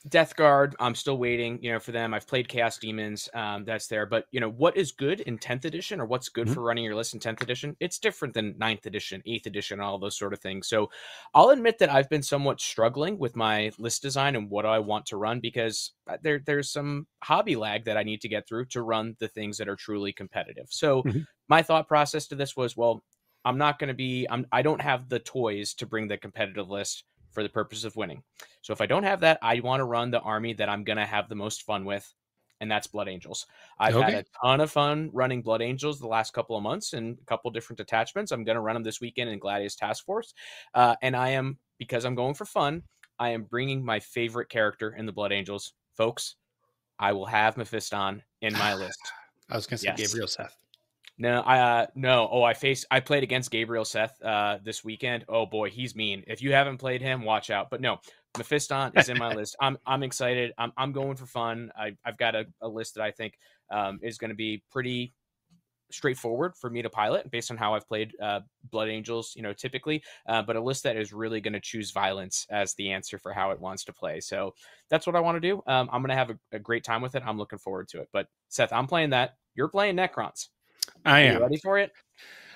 [0.10, 2.13] Death Guard, I'm still waiting, you know, for them.
[2.13, 4.06] I've played Chaos Demons, um, that's there.
[4.06, 6.54] But you know, what is good in 10th edition or what's good Mhm.
[6.54, 7.78] for running your list in 10th edition?
[7.80, 10.68] It's different than 9th edition, 8th edition, all those sort of things.
[10.68, 10.89] So
[11.34, 15.06] I'll admit that I've been somewhat struggling with my list design and what I want
[15.08, 18.66] to run because uh, there there's some hobby lag that I need to get through
[18.68, 20.68] to run the things that are truly competitive.
[20.70, 21.24] So Mhm.
[21.48, 23.04] my thought process to this was, well,
[23.46, 26.70] I'm not going to be I'm I don't have the toys to bring the competitive
[26.70, 28.24] list for the purpose of winning.
[28.62, 30.98] So if I don't have that, I want to run the army that I'm going
[30.98, 32.12] to have the most fun with,
[32.62, 33.46] and that's Blood Angels.
[33.80, 37.17] I've had a ton of fun running Blood Angels the last couple of months and
[37.22, 38.32] a couple different detachments.
[38.32, 40.34] I'm going to run them this weekend in Gladius Task Force,
[40.74, 42.84] uh, and I am because I'm going for fun.
[43.19, 46.36] I am bringing my favorite character in the Blood Angels, folks.
[47.00, 49.00] I will have Mephiston in my list.
[49.50, 50.08] I was going to say Yes.
[50.08, 50.58] Gabriel Seth.
[51.17, 52.28] No, I uh, no.
[52.32, 52.86] Oh, I faced.
[52.89, 55.26] I played against Gabriel Seth uh, this weekend.
[55.30, 56.23] Oh boy, he's mean.
[56.28, 57.69] If you haven't played him, watch out.
[57.69, 57.99] But no,
[58.36, 59.56] Mephiston is in my list.
[59.62, 60.54] I'm I'm excited.
[60.58, 61.71] I'm I'm going for fun.
[61.78, 63.38] I I've got a, a list that I think
[63.69, 65.13] um, is going to be pretty
[65.91, 68.39] straightforward for me to pilot based on how I've played uh,
[68.71, 71.91] Blood Angels, you know, typically, uh, but a list that is really going to choose
[71.91, 74.19] violence as the answer for how it wants to play.
[74.19, 74.56] So
[74.89, 75.58] that's what I want to do.
[75.67, 77.23] Um, I'm going to have a, a great time with it.
[77.23, 78.10] I'm looking forward to it.
[78.12, 79.36] But Seth, I'm playing that.
[79.54, 80.47] You're playing Necrons.
[81.06, 81.41] I am.
[81.41, 81.91] ready for it?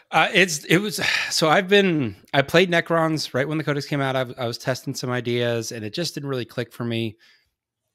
[0.09, 4.01] Uh, it's it was so I've been I played Necrons right when the codex came
[4.01, 4.15] out.
[4.15, 7.17] I, I was testing some ideas and it just didn't really click for me.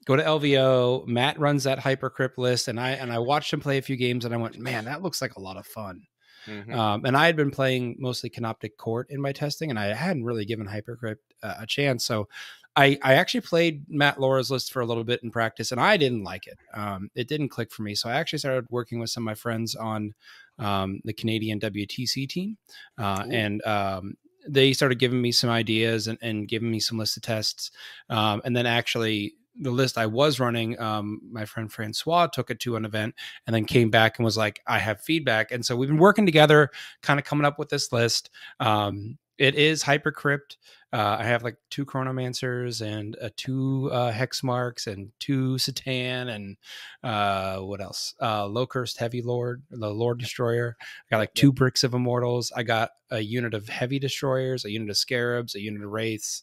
[0.05, 1.07] Go to LVO.
[1.07, 4.25] Matt runs that hypercrypt list, and I and I watched him play a few games,
[4.25, 6.03] and I went, man, that looks like a lot of fun.
[6.47, 6.75] Mhm.
[6.75, 10.25] Um, and I had been playing mostly Canoptek Court in my testing, and I hadn't
[10.25, 12.05] really given Hypercrypt uh, a chance.
[12.05, 12.29] So
[12.75, 15.97] I, I actually played Matt Laura's list for a little bit in practice, and I
[15.97, 16.59] didn't like it.
[16.73, 17.95] Um, it didn't click for me.
[17.95, 20.15] So I actually started working with some of my friends on
[20.59, 22.57] um, the Canadian WTC team,
[22.97, 24.15] uh, and um,
[24.49, 27.71] they started giving me some ideas and, and giving me some list of tests.
[28.09, 32.59] Um, and then actually, the list I was running, um, my friend Francois took it
[32.61, 33.15] to an event
[33.47, 35.53] and then came back and was like, I have feedback.
[35.53, 36.71] And so we've been working together,
[37.03, 38.31] kind of coming up with this list.
[38.61, 40.57] Um, it is hypercrypt.
[40.93, 46.29] Uh, I have like two chronomancers and uh, two uh, hex marks and two satan
[46.29, 46.57] and
[47.03, 48.15] uh, what else?
[48.21, 50.77] Uh, Lokhust heavy lord, the lord destroyer.
[50.81, 52.53] I got like two bricks of immortals.
[52.55, 56.43] I got a unit of heavy destroyers, a unit of scarabs, a unit of wraiths,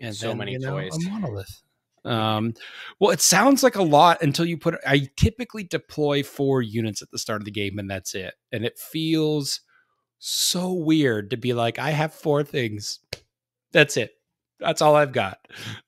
[0.00, 0.96] and So then, many you know, toys.
[0.96, 1.62] a monolith.
[2.04, 2.54] Um,
[2.98, 4.74] well, it sounds like a lot until you put.
[4.86, 8.34] I typically deploy four units at the start of the game, and that's it.
[8.50, 9.60] And it feels
[10.24, 13.00] so weird to be like, I have four things.
[13.72, 14.12] That's it.
[14.60, 15.38] That's all I've got.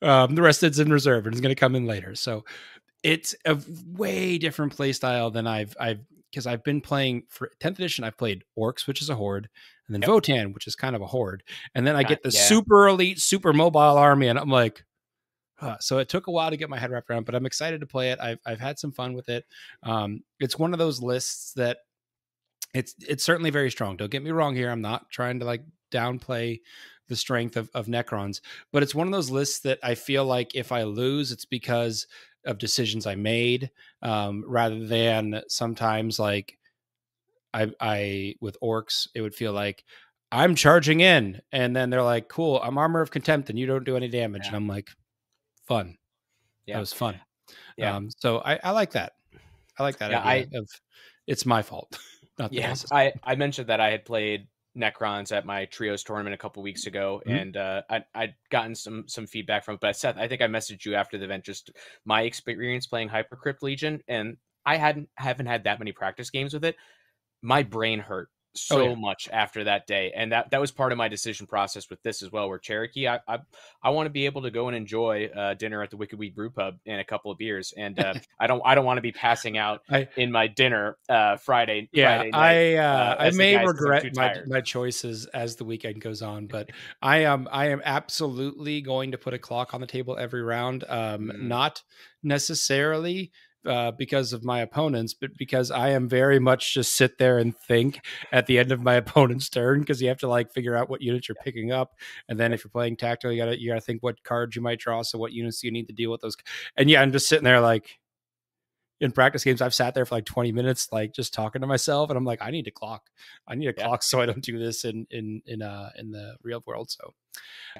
[0.01, 2.15] Um, the rest is in reserve and it's going to come in later.
[2.15, 2.43] So
[3.01, 3.57] it's a
[3.93, 8.03] way different play style than I've I've because I've been playing for 10th edition.
[8.03, 9.47] I've played orcs, which is a horde,
[9.87, 10.09] and then Yep.
[10.09, 11.41] Votann, which is kind of a horde,
[11.73, 12.41] and then I get the yeah.
[12.41, 14.83] super elite, super mobile army, and I'm like,
[15.55, 15.77] huh.
[15.79, 17.87] so it took a while to get my head wrapped around, but I'm excited to
[17.87, 18.19] play it.
[18.19, 19.45] I've I've had some fun with it.
[19.83, 21.77] Um, it's one of those lists that
[22.75, 23.97] it's it's certainly very strong.
[23.97, 24.69] Don't get me wrong here.
[24.69, 26.59] I'm not trying to like downplay
[27.07, 28.41] the strength of, of Necrons.
[28.71, 32.07] But it's one of those lists that I feel like if I lose, it's because
[32.45, 33.69] of decisions I made,
[34.01, 36.57] um, rather than sometimes like
[37.53, 39.83] I, I with orcs, it would feel like
[40.31, 43.85] I'm charging in, and then they're like, "Cool, I'm armor of contempt, and you don't
[43.85, 44.47] do any damage," Yeah.
[44.49, 44.89] and I'm like,
[45.67, 45.97] "Fun,
[46.65, 46.75] Yeah.
[46.75, 47.21] that was fun."
[47.77, 47.95] Yeah.
[47.95, 49.13] Um, so I, I like that.
[49.77, 50.69] I like that Yeah, idea of
[51.27, 51.97] it's my fault.
[52.37, 52.75] Not the Yeah.
[52.91, 56.85] I, I mentioned that I had played Necrons at my trios tournament a couple weeks
[56.85, 57.41] ago, Mhm.
[57.41, 59.81] and uh, I, I'd gotten some some feedback from it.
[59.81, 61.71] But Seth, I think I messaged you after the event, just
[62.03, 66.65] my experience playing Hypercrypt Legion, and I hadn't haven't had that many practice games with
[66.65, 66.75] it.
[67.41, 68.95] My brain hurt so Oh, yeah.
[68.95, 72.21] much after that day, and that that was part of my decision process with this
[72.23, 72.47] as well.
[72.49, 73.39] Where Cherokee, I I,
[73.83, 76.33] I want to be able to go and enjoy uh, dinner at the Wicked Weed
[76.35, 79.01] Brew Pub and a couple of beers, and uh, I don't I don't want to
[79.01, 81.89] be passing out I- in my dinner uh, Friday.
[81.91, 82.39] yeah, Friday night.
[82.55, 86.47] I uh, uh, I may guys regret my, my choices as the weekend goes on,
[86.47, 86.69] but
[87.01, 90.83] I am I am absolutely going to put a clock on the table every round.
[90.87, 91.43] Um, Mm.
[91.47, 91.81] not
[92.23, 93.31] necessarily
[93.65, 97.55] uh, because of my opponents, but because I am very much just sit there and
[97.57, 97.99] think
[98.31, 101.01] at the end of my opponent's turn because you have to like figure out what
[101.01, 101.95] units you're picking up,
[102.29, 104.79] and then if you're playing tactical, you gotta you gotta think what cards you might
[104.79, 106.35] draw, so what units do you need to deal with those.
[106.77, 107.99] And yeah, I'm just sitting there like
[109.01, 112.09] in practice games, I've sat there for like 20 minutes, like just talking to myself,
[112.09, 113.09] and I'm like, I need to clock.
[113.47, 113.87] I need a Yeah.
[113.87, 116.89] clock so I don't do this in in in uh in the real world.
[116.89, 117.13] So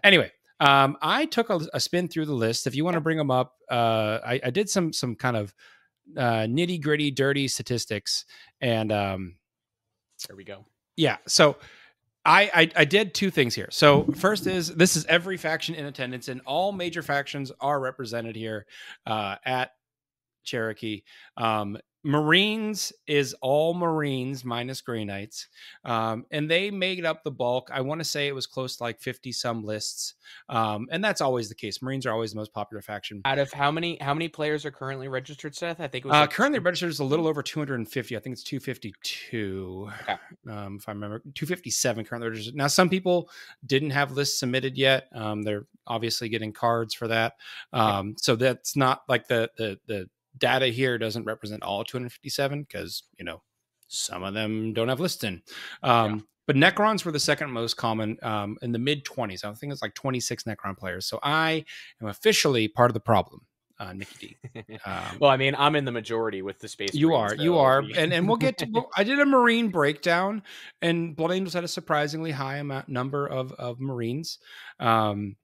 [0.04, 2.68] anyway, um, I took a, a spin through the list.
[2.68, 5.54] If you want to bring them up, uh, I, I did some some kind of
[6.18, 8.26] uh, nitty gritty, dirty statistics,
[8.62, 9.36] and um,
[10.28, 10.66] There we go.
[10.96, 11.18] yeah.
[11.28, 11.58] So
[12.26, 13.68] I, I I did two things here.
[13.72, 18.36] So first is this is every faction in attendance, and all major factions are represented
[18.36, 18.66] here
[19.06, 19.72] uh, at
[20.44, 21.04] Cherokee.
[21.38, 25.48] Um, Marines is all Marines minus Grey Knights,
[25.84, 27.72] um, and they made up the bulk.
[27.74, 30.14] I want to say it was close to like fifty some lists,
[30.48, 31.82] um, and that's always the case.
[31.82, 33.22] Marines are always the most popular faction.
[33.26, 35.82] Out of how many how many players are currently registered, Seth?
[35.82, 38.16] I think it was Uh, like currently registered is a little over 250.
[38.16, 39.90] I think it's 252.
[40.04, 40.16] Okay.
[40.48, 42.56] Um, if I remember, 257 currently registered.
[42.56, 43.32] Now, some people
[43.66, 45.08] didn't have lists submitted yet.
[45.12, 47.34] Um, they're obviously getting cards for that.
[47.74, 53.04] Um, so that's not like the the the data here doesn't represent all 257 because
[53.18, 53.42] you know
[53.88, 55.42] some of them don't have lists in.
[55.84, 59.44] Um, But Necrons were the second most common um, in the mid 20s.
[59.44, 61.08] I think it's like 26 Necron players.
[61.08, 61.66] So I
[62.02, 63.42] am officially part of the problem,
[63.80, 64.62] uh, Nicky Dee.
[64.86, 66.94] Um, well, I mean, I'm in the majority with the space.
[66.94, 68.68] you Marines, are, you are, and and we'll get to.
[68.72, 70.44] well, I did a Marine breakdown,
[70.84, 74.38] and Blood Angels had a surprisingly high amount number of of Marines.
[74.80, 75.38] Um,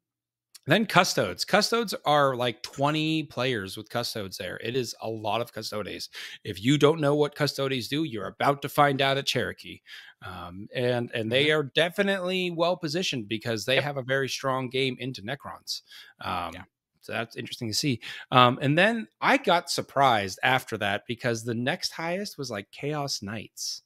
[0.68, 1.44] then custodes.
[1.44, 4.58] Custodes are like 20 players with custodes there.
[4.64, 6.10] It is a lot of custodes.
[6.44, 9.82] If you don't know what custodes do, you're about to find out at Cherokee.
[10.26, 13.84] Um, and and they are definitely well positioned because they Yep.
[13.84, 15.82] have a very strong game into Necrons.
[16.22, 16.64] Um, Yeah.
[17.02, 18.00] So that's interesting to see.
[18.32, 23.24] Um, and then I got surprised after that because the next highest was like Chaos
[23.24, 23.82] Knights.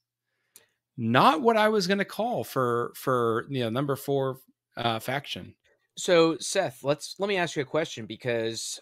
[0.97, 4.39] Not what I was going to call for for you know number four
[4.77, 5.55] uh, faction.
[5.97, 8.79] So Seth, let's let me ask you a question because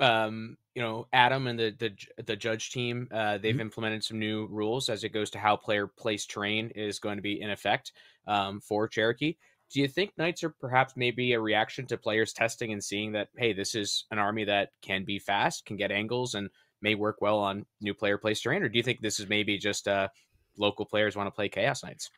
[0.00, 3.60] um you know Adam and the the the judge team uh they've Mhm.
[3.60, 7.22] implemented some new rules as it goes to how player place terrain is going to
[7.22, 7.92] be in effect
[8.26, 9.36] um for Cherokee.
[9.70, 13.28] Do you think knights are perhaps maybe a reaction to players testing and seeing that
[13.36, 16.50] hey this is an army that can be fast, can get angles and
[16.80, 19.58] may work well on new player place terrain or do you think this is maybe
[19.58, 20.08] just uh
[20.56, 22.10] local players want to play chaos knights?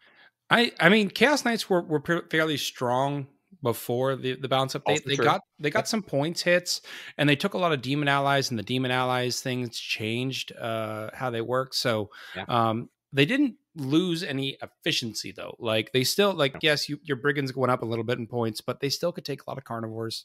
[0.50, 3.26] I I mean Chaos Knights were were fairly strong
[3.62, 4.84] before the the bounce update.
[4.86, 5.24] They, Also they true.
[5.24, 5.86] got they got Yep.
[5.88, 6.82] some points hits,
[7.18, 11.10] and they took a lot of demon allies, and the demon allies things changed uh,
[11.14, 11.74] how they work.
[11.74, 12.44] So Yeah.
[12.48, 15.56] um, they didn't lose any efficiency though.
[15.58, 16.60] Like they still like No.
[16.62, 19.24] yes, you, your brigands going up a little bit in points, but they still could
[19.24, 20.24] take a lot of Karnivores.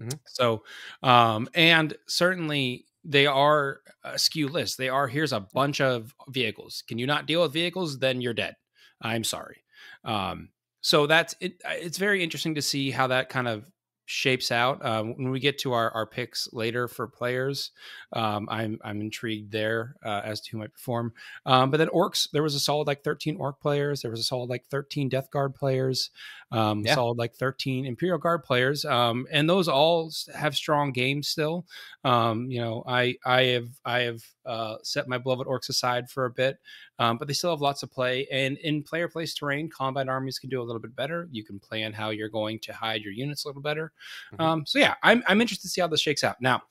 [0.00, 0.18] Mhm.
[0.26, 0.64] So
[1.02, 2.86] um, and certainly.
[3.02, 4.76] They are a skew list.
[4.76, 6.82] They are here's a bunch of vehicles.
[6.86, 7.98] Can you not deal with vehicles?
[7.98, 8.56] Then you're dead.
[9.00, 9.64] I'm sorry.
[10.04, 11.60] Um, so that's it.
[11.66, 13.64] It's very interesting to see how that kind of
[14.06, 17.70] shapes out um, when we get to our, our picks later for players.
[18.12, 21.12] Um, I'm I'm intrigued there uh, as to who might perform.
[21.46, 24.02] Um, but then orcs, there was a solid like 13 orc players.
[24.02, 26.10] There was a solid like 13 Death Guard players.
[26.50, 26.94] Um, Yeah.
[26.94, 28.84] Solid like 13 Imperial Guard players.
[28.84, 31.66] Um, and those all have strong games still.
[32.04, 36.24] Um, you know, I I have I have uh, set my beloved orcs aside for
[36.24, 36.58] a bit
[37.00, 38.28] um, but they still have lots of play.
[38.30, 41.28] And in player place terrain, combat armies can do a little bit better.
[41.32, 43.90] You can plan how you're going to hide your units a little better.
[44.34, 44.40] Mhm.
[44.40, 46.40] Um, so yeah, I'm I'm interested to see how this shakes out.
[46.40, 46.62] Now,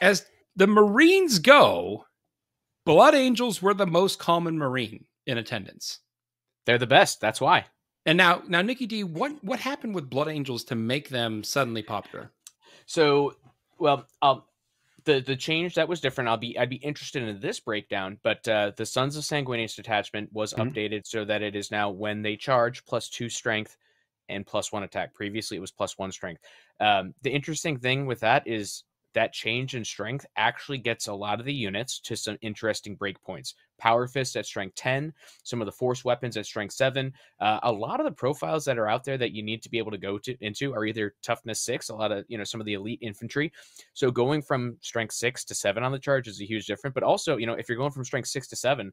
[0.00, 2.04] as the Marines go,
[2.84, 6.00] Blood Angels were the most common Marine in attendance.
[6.66, 7.66] They're the best, that's why.
[8.04, 11.82] And now, now, Nicky Dee, what what happened with Blood Angels to make them suddenly
[11.82, 12.32] popular?
[12.86, 13.36] So,
[13.78, 14.42] well, um,
[15.04, 16.28] the the change that was different.
[16.28, 20.32] I'll be I'd be interested in this breakdown, but uh, the Sons of Sanguinius detachment
[20.32, 20.74] was Mhm.
[20.74, 23.76] updated so that it is now when they charge plus two strength
[24.28, 25.14] and plus one attack.
[25.14, 26.42] Previously, it was plus one strength.
[26.80, 31.40] Um, the interesting thing with that is that change in strength actually gets a lot
[31.40, 33.54] of the units to some interesting breakpoints.
[33.78, 37.12] Power Fist at strength 10, some of the force weapons at strength 7.
[37.40, 39.78] Uh, a lot of the profiles that are out there that you need to be
[39.78, 42.60] able to go to into are either toughness 6, a lot of, you know, some
[42.60, 43.52] of the elite infantry.
[43.92, 47.02] So going from strength 6 to 7 on the charge is a huge difference, but
[47.02, 48.92] also, you know, if you're going from strength 6 to 7,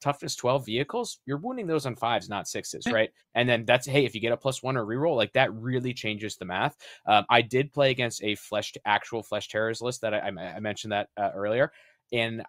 [0.00, 3.10] toughness 12 vehicles, you're wounding those on fives, not sixes, right?
[3.34, 5.94] And then that's hey, if you get a plus one or reroll, like that really
[5.94, 6.76] changes the math.
[7.06, 10.92] Um, I did play against a flesh actual Flesh Tearers list that I, I, mentioned
[10.92, 11.72] that uh, earlier,
[12.12, 12.42] and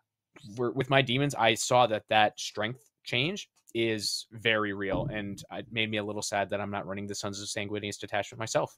[0.56, 5.68] we're, with my demons, I saw that that strength change is very real, and it
[5.72, 8.78] made me a little sad that I'm not running the Sons of Sanguinius detachment myself.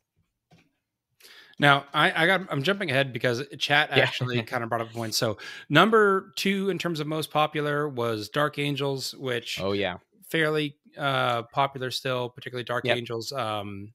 [1.60, 4.04] Now, I, I got I'm jumping ahead because chat Yeah.
[4.04, 5.14] actually kind of brought up a point.
[5.14, 5.38] So,
[5.70, 11.44] number two in terms of most popular was Dark Angels, which Oh yeah, fairly uh
[11.44, 12.98] popular still, particularly Dark Yep.
[12.98, 13.32] Angels.
[13.32, 13.94] Um,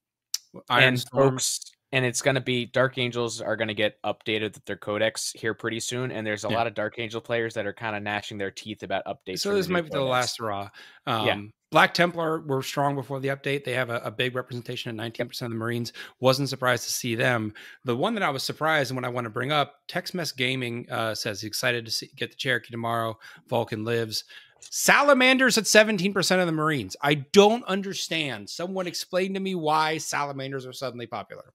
[0.68, 1.30] Iron and Storm.
[1.32, 1.60] folks
[1.92, 5.32] and it's going to be dark angels are going to get updated with their codex
[5.34, 6.56] here pretty soon and there's a Yeah.
[6.56, 9.54] lot of dark angel players that are kind of gnashing their teeth about updates So
[9.54, 10.68] this might be the last raw.
[11.06, 13.64] Um, Black Templar were strong before the update.
[13.64, 15.92] They have a, a big representation at 19% of the Marines.
[16.20, 17.52] Wasn't surprised to see them.
[17.84, 20.86] The one that I was surprised and what I want to bring up, Tex-Mex Gaming
[20.90, 23.18] uh, says he's excited to see, get the Cherokee tomorrow.
[23.50, 24.24] Vulkan lives.
[24.60, 26.96] Salamanders at 17% of the Marines.
[27.02, 28.48] I don't understand.
[28.48, 31.52] Someone explain to me why salamanders are suddenly popular.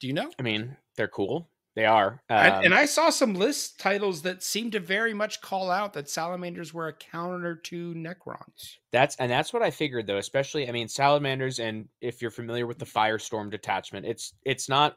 [0.00, 0.30] Do you know?
[0.38, 4.42] i mean they're cool they are And- Um, and I saw some list titles that
[4.42, 8.76] seem to very much call out that salamanders were a counter to Necrons.
[8.92, 12.66] That's and that's what I figured though, especially I mean salamanders and if you're familiar
[12.66, 14.96] with the firestorm detachment, it's it's not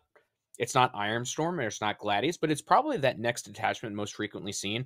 [0.57, 4.51] it's not Ironstorm or it's not Gladius, but it's probably that next detachment most frequently
[4.53, 4.85] seen,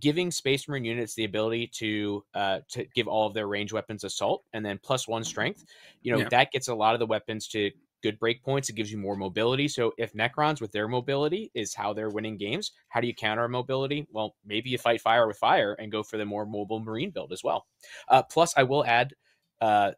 [0.00, 4.04] giving Space Marine units the ability to uh to give all of their range weapons
[4.04, 5.64] assault and then plus one strength.
[6.02, 6.28] You know, Yeah.
[6.30, 7.70] that gets a lot of the weapons to
[8.04, 8.68] good break points.
[8.68, 9.66] It gives you more mobility.
[9.66, 13.48] So if Necrons with their mobility is how they're winning games, how do you counter
[13.48, 14.06] mobility?
[14.12, 17.32] Well, maybe you fight fire with fire and go for the more mobile Marine build
[17.32, 17.66] as well.
[18.08, 19.14] Uh, plus, I will add,
[19.60, 19.92] uh,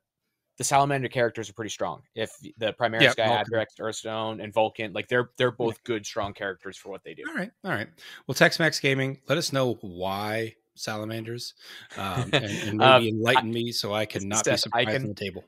[0.56, 2.00] the Salamander characters are pretty strong.
[2.14, 3.44] If the Primaris Yeah, guy, Vulkan.
[3.50, 7.24] Adrax, Earthstone, and Vulkan, like they're they're both good, strong characters for what they do.
[7.28, 7.88] All right, all right.
[8.26, 11.52] Well, Tex-Mex Gaming, let us know why salamanders,
[11.98, 14.90] um, and, and Uh, maybe enlighten me so I can not be Steph, I surprised
[14.92, 15.44] can- on the table.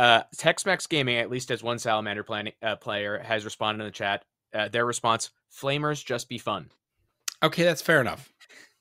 [0.00, 3.92] Uh, Tex-Mex Gaming, at least as one Salamander plan- uh, player, has responded in the
[3.92, 4.24] chat.
[4.54, 6.70] Uh, their response: "Flamers just be fun."
[7.42, 8.32] Okay, that's fair enough.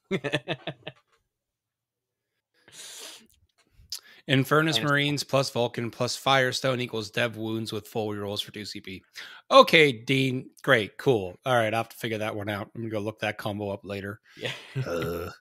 [4.29, 8.61] Infernus And- Marines plus Vulkan plus Firestone equals Dev wounds with full rerolls for 2
[8.61, 9.01] CP.
[9.49, 10.49] Okay, Dean.
[10.61, 10.97] Great.
[10.97, 11.37] Cool.
[11.45, 11.73] All right.
[11.73, 12.69] I'll have to figure that one out.
[12.75, 14.19] I'm going to go look that combo up later.
[14.37, 14.51] yeah.
[14.85, 15.31] Ugh.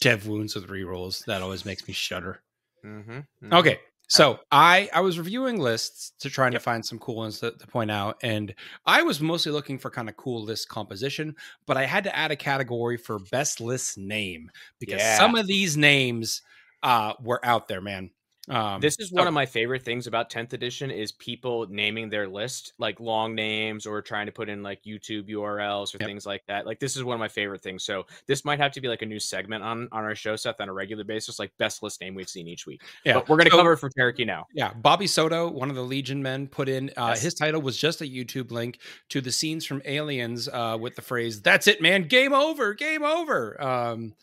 [0.00, 1.24] Dev wounds with rerolls.
[1.24, 2.42] That always makes me shudder.
[2.84, 3.80] mm-hmm, Okay.
[4.08, 7.66] So I I was reviewing lists to try to find some cool ones to, to
[7.66, 8.54] point out, and
[8.86, 11.34] I was mostly looking for kind of cool list composition,
[11.66, 15.16] but I had to add a category for best list name because Yeah.
[15.16, 16.42] some of these names
[16.82, 18.10] uh were out there, man.
[18.50, 22.08] Um, This is one so- of my favorite things about 10th edition is people naming
[22.08, 26.08] their list like long names or trying to put in like YouTube URLs or Yep.
[26.08, 26.66] things like that.
[26.66, 27.84] Like this is one of my favorite things.
[27.84, 30.60] So this might have to be like a new segment on on our show Seth
[30.60, 32.82] on a regular basis, like best list name we've seen each week.
[33.04, 33.14] yeah.
[33.14, 34.46] But we're gonna So- cover it for Cherokee now.
[34.54, 37.22] Yeah, Bobby Soto, one of the Legion men, put in uh, Yes.
[37.22, 38.78] his title was just a YouTube link
[39.10, 43.02] to the scenes from Aliens uh, with the phrase "That's it, man, game over, game
[43.02, 44.14] over." Um,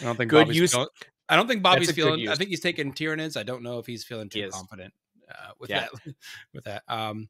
[0.00, 0.76] I don't think Good Bobby's use.
[1.32, 2.28] I don't think Bobby's feeling.
[2.28, 3.38] I think he's taking Tyranids.
[3.38, 4.54] I don't know if he's feeling too is.
[4.54, 4.92] confident
[5.30, 5.86] uh, with Yeah.
[6.04, 6.14] that.
[6.52, 6.82] With that.
[6.88, 7.28] Um,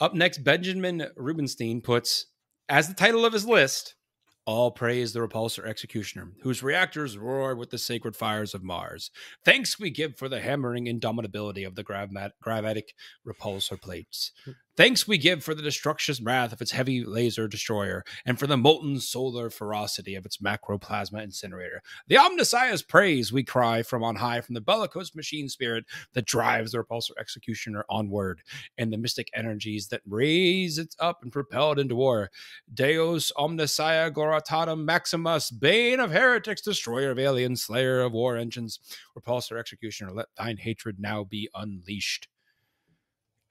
[0.00, 2.26] up next, Benjamin Rubenstein puts
[2.68, 3.96] as the title of his list.
[4.44, 9.12] All praise the repulsor executioner, whose reactors roar with the sacred fires of Mars.
[9.44, 12.92] Thanks we give for the hammering indomitability of the gravat- gravatic
[13.24, 14.32] repulsor plates.
[14.74, 18.56] Thanks we give for the destructious wrath of its heavy laser destroyer, and for the
[18.56, 21.82] molten solar ferocity of its macroplasma incinerator.
[22.08, 26.72] The Omnissiah's praise we cry from on high from the bellicose machine spirit that drives
[26.72, 28.40] the repulsor executioner onward,
[28.78, 32.30] and the mystic energies that raise it up and propel it into war.
[32.72, 38.80] Deus Omnissia Gloritatum Maximus, Bane of heretics, destroyer of aliens, slayer of war engines,
[39.18, 42.28] repulsor executioner, let thine hatred now be unleashed.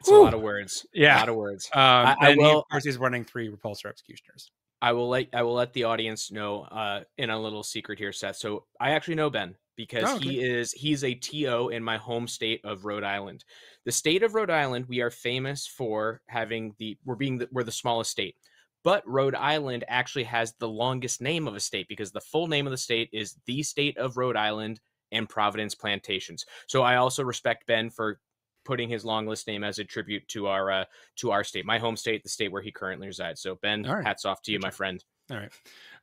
[0.01, 0.85] It's a lot of words.
[0.93, 1.17] Yeah.
[1.17, 1.69] A lot of words.
[1.73, 4.51] Um, I and he, will- of course, he's running three repulsor executioners.
[4.83, 8.11] I will let I will let the audience know uh, in a little secret here,
[8.11, 8.37] Seth.
[8.37, 10.29] So I actually know Ben because Oh, okay.
[10.29, 13.45] he is he's a TO in my home state of Rhode Island.
[13.85, 17.63] The state of Rhode Island, we are famous for having the we're being the, we're
[17.63, 18.35] the smallest state.
[18.83, 22.65] But Rhode Island actually has the longest name of a state because the full name
[22.65, 24.79] of the state is the state of Rhode Island
[25.11, 26.43] and Providence Plantations.
[26.67, 28.19] So I also respect Ben for
[28.63, 30.85] putting his long list name as a tribute to our uh,
[31.17, 33.41] to our state, my home state, the state where he currently resides.
[33.41, 34.05] So Ben, right.
[34.05, 35.03] hats off to you, my friend.
[35.29, 35.51] All right.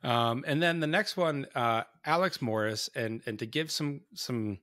[0.02, 4.59] Um, and then the next one, uh, Alex Morris, and and to give some some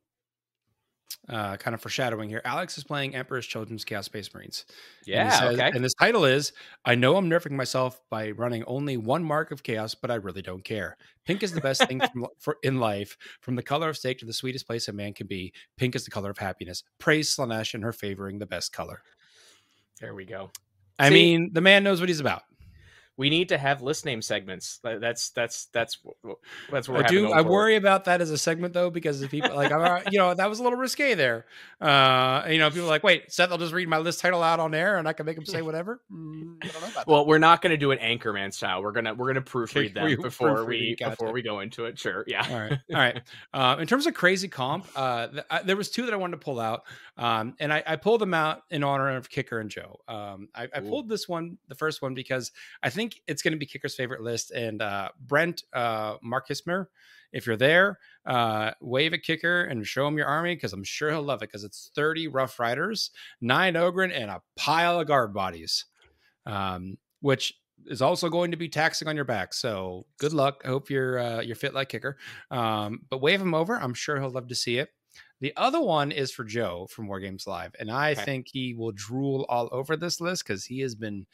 [1.30, 4.66] uh, kind of foreshadowing here, Alex is playing Emperor's Children's Chaos Space Marines.
[4.70, 5.72] And Yeah, says- okay.
[5.74, 6.54] And this title is
[6.86, 10.42] I know I'm nerfing myself by running only one mark of chaos, but I really
[10.42, 10.98] don't care.
[11.26, 13.18] Pink is the best thing from, for, in life.
[13.42, 16.06] From the color of steak to the sweetest place a man can be, pink is
[16.06, 16.84] the color of happiness.
[17.00, 19.02] Praise Slaanesh and her favoring the best color.
[20.00, 20.52] There we go.
[21.00, 22.44] I See- mean, the man knows what he's about.
[23.18, 24.80] We need to have list name segments.
[24.84, 27.32] That's that's that's that's what I do.
[27.32, 30.20] I worry about that as a segment though, because if people like, I'm, right, you
[30.20, 31.46] know, that was a little risque there.
[31.80, 34.60] Uh, you know, people are like, wait, Seth, I'll just read my list title out
[34.60, 36.02] on air, and I can make him say whatever.
[36.12, 38.84] Mm, I don't know about Well, we're not going to do it Anchorman style.
[38.84, 41.12] We're gonna we're gonna proofread them we- before we gotcha.
[41.12, 41.98] before we go into it.
[41.98, 42.46] Sure, yeah.
[42.50, 43.22] All right, all right.
[43.54, 46.40] Uh, in terms of crazy comp, uh, th- I, there was two that I wanted
[46.40, 46.84] to pull out,
[47.18, 50.02] um, and I, I pulled them out in honor of Kicker and Joe.
[50.08, 52.52] Um, I, I pulled this one, the first one, because
[52.84, 56.88] I think it's going to be Kicker's favorite list, and uh, Brent uh, Markismer.
[57.32, 61.10] If you're there, uh, wave at Kicker and show him your army because I'm sure
[61.10, 65.34] he'll love it because it's 30 Rough Riders, nine Ogryn, and a pile of guard
[65.34, 65.86] bodies,
[66.46, 67.54] um, which
[67.88, 69.54] is also going to be taxing on your back.
[69.54, 70.62] So good luck.
[70.66, 72.18] I hope you're uh, you're fit like Kicker.
[72.52, 73.76] Um, but wave him over.
[73.76, 74.90] I'm sure he'll love to see it.
[75.42, 78.26] The other one is for Joe from War Games Live, and I Okay.
[78.26, 81.28] think he will drool all over this list because he has been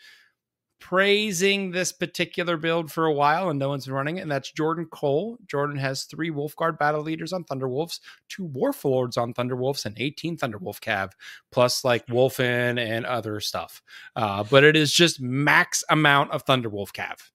[0.82, 4.22] praising this particular build for a while and no one's been running it.
[4.22, 5.38] And that's Jordan Cole.
[5.48, 10.82] Jordan has three Wolfguard battle leaders on Thunderwolves, two Warlords on Thunderwolves, and 18 Thunderwolf
[10.82, 11.12] Cav,
[11.52, 13.82] plus like Wulfen and other stuff.
[14.16, 17.30] Uh, but it is just max amount of Thunderwolf Cav.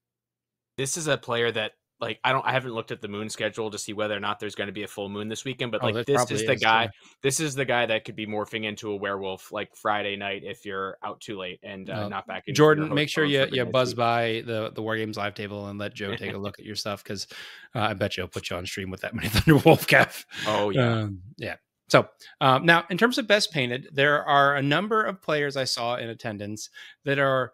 [0.76, 3.70] This is a player that like I don't I haven't looked at the moon schedule
[3.70, 5.82] to see whether or not there's going to be a full moon this weekend, but
[5.82, 6.82] Oh, like this is the is, guy.
[6.84, 6.88] yeah.
[7.22, 10.64] This is the guy that could be morphing into a werewolf like Friday night if
[10.66, 12.55] you're out too late and uh, Well, not back in.
[12.55, 13.97] Jordan, make sure you you buzz sleep.
[13.99, 16.76] by the the War Games live table and let Joe take a look at your
[16.76, 17.26] stuff because
[17.74, 20.24] uh, I bet you he'll put you on stream with that many Thunderwolf Cav.
[20.47, 20.92] Oh yeah.
[21.03, 21.57] Um, yeah.
[21.88, 22.09] So
[22.40, 25.94] um, now, in terms of best painted, there are a number of players I saw
[25.97, 26.68] in attendance
[27.05, 27.53] that are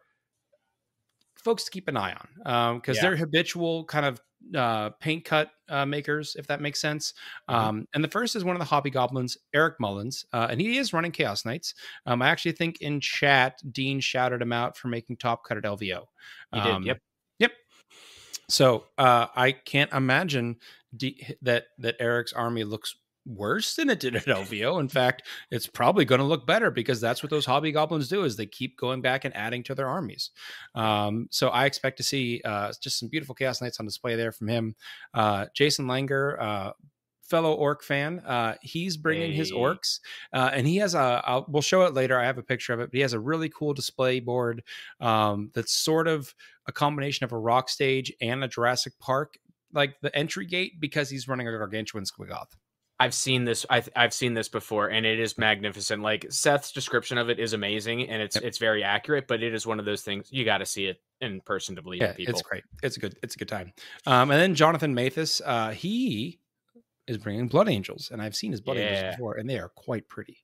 [1.37, 2.17] folks to keep an eye
[2.47, 3.03] on because Yeah.
[3.03, 4.21] they're habitual kind of
[4.55, 7.15] uh, paint cut uh, makers, if that makes sense.
[7.49, 7.55] Mhm.
[7.55, 10.79] Um, and the first is one of the hobby goblins, Eric Mullins, uh, and he
[10.79, 11.75] is running Chaos Knights.
[12.07, 15.65] Um, I actually think in chat, Dean shouted him out for making top cut at
[15.65, 16.05] LVO.
[16.53, 16.99] He did, Um, yep.
[17.39, 17.53] Yep.
[18.49, 20.57] So uh, I can't imagine
[20.97, 24.81] D- that that Eric's army looks worse than it did at LVO.
[24.81, 28.25] In fact, it's probably going to look better because that's what those hobby goblins do
[28.25, 30.31] is they keep going back and adding to their armies.
[30.75, 34.33] Um, so I expect to see uh, just some beautiful Chaos Knights on display there
[34.33, 34.75] from him.
[35.15, 36.73] Uh, Jason Langer, uh,
[37.23, 40.01] fellow orc fan, uh, he's bringing his orcs,
[40.35, 41.23] uh, and he has a.
[41.25, 42.19] I'll, we'll show it later.
[42.19, 44.63] I have a picture of it, but he has a really cool display board
[45.01, 46.35] um, that's sort of
[46.67, 49.39] a combination of a rock stage and a Jurassic Park,
[49.73, 52.55] like the entry gate, because he's running a gargantuan squiggoth.
[53.03, 53.67] I've seen this.
[53.69, 56.03] I, I've seen this before, and it is magnificent.
[56.03, 58.45] Like Seth's description of it is amazing, and it's Yep.
[58.45, 59.27] it's very accurate.
[59.27, 61.83] But it is one of those things you got to see it in person to
[61.83, 62.13] believe Yeah.
[62.13, 62.33] People.
[62.33, 62.63] it's great.
[62.83, 63.17] It's a good.
[63.23, 63.73] It's a good time.
[64.07, 66.39] Um, and then Jonathan Mathis, uh, he
[67.09, 70.07] is bringing Blood Angels, and I've seen his Blood Angels before, and they are quite
[70.09, 70.39] pretty.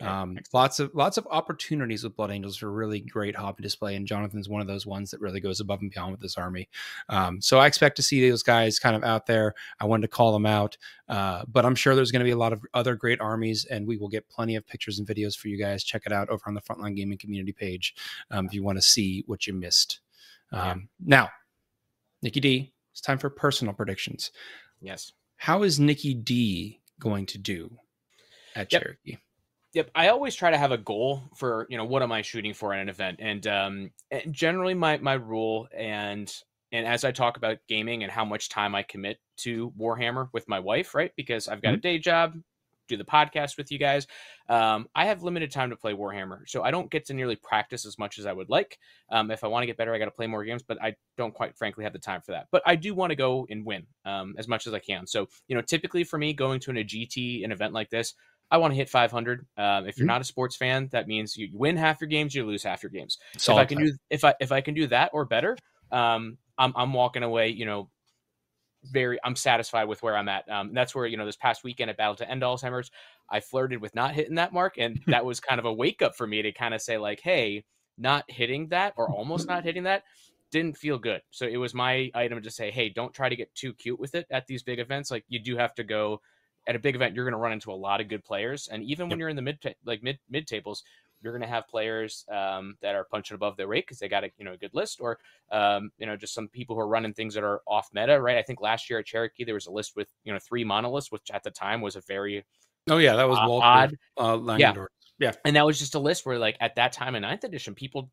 [0.00, 4.06] Um, lots of lots of opportunities with Blood Angels for really great hobby display, and
[4.06, 6.68] Jonathan's one of those ones that really goes above and beyond with this army.
[7.08, 9.54] Um, so I expect to see those guys kind of out there.
[9.80, 10.76] I wanted to call them out,
[11.08, 13.86] uh, but I'm sure there's going to be a lot of other great armies, and
[13.88, 15.82] we will get plenty of pictures and videos for you guys.
[15.82, 17.94] Check it out over on the Frontline Gaming community page
[18.30, 20.00] um, if you want to see what you missed.
[20.52, 20.72] Yeah.
[20.72, 21.28] Um, Now,
[22.22, 24.30] Nicky Dee, it's time for personal predictions.
[24.80, 25.12] Yes.
[25.36, 27.70] How is Nicky Dee going to do
[28.54, 28.82] at Yep.
[28.82, 29.18] Cherokee?
[29.74, 29.90] Yep.
[29.94, 32.72] I always try to have a goal for, you know, what am I shooting for
[32.72, 33.20] at an event?
[33.20, 33.90] And um
[34.30, 36.32] generally my my rule and
[36.72, 40.48] and as I talk about gaming and how much time I commit to Warhammer with
[40.48, 41.12] my wife, right?
[41.16, 42.34] Because I've got a day job,
[42.88, 44.06] do the podcast with you guys.
[44.48, 47.86] Um, I have limited time to play Warhammer, so I don't get to nearly practice
[47.86, 48.78] as much as I would like.
[49.10, 50.96] Um, if I want to get better, I got to play more games, but I
[51.16, 52.48] don't quite frankly have the time for that.
[52.50, 55.06] But I do want to go and win um, as much as I can.
[55.06, 58.14] So you know, typically for me, going to an, a GT an event like this,
[58.50, 59.46] I want to hit 500.
[59.56, 60.08] Um, if you're Mhm.
[60.08, 62.90] not a sports fan, that means you win half your games, you lose half your
[62.90, 63.18] games.
[63.40, 63.84] So if I can time.
[63.84, 67.48] do if I if I can do that or better, um, I'm I'm walking away,
[67.48, 67.90] you know,
[68.84, 70.48] very I'm satisfied with where I'm at.
[70.48, 72.90] Um, that's where you know this past weekend at Battle to End Alzheimer's,
[73.28, 76.16] I flirted with not hitting that mark, and that was kind of a wake up
[76.16, 77.64] for me to kind of say like, hey,
[77.96, 80.04] not hitting that or almost not hitting that
[80.50, 81.20] didn't feel good.
[81.30, 84.14] So it was my item to say, hey, don't try to get too cute with
[84.14, 85.10] it at these big events.
[85.10, 86.22] Like you do have to go
[86.68, 87.14] at a big event.
[87.14, 89.10] You're going to run into a lot of good players, and even yep.
[89.10, 90.84] when you're in the mid like mid mid tables,
[91.20, 94.22] you're going to have players um, that are punching above their weight because they got
[94.22, 95.18] a you know a good list, or
[95.50, 98.36] um, you know just some people who are running things that are off meta, right?
[98.36, 101.10] I think last year at Cherokee there was a list with you know three monoliths,
[101.10, 102.44] which at the time was a very
[102.88, 104.74] oh yeah that was uh, odd uh, yeah
[105.18, 107.74] yeah, and that was just a list where like at that time in ninth edition
[107.74, 108.10] people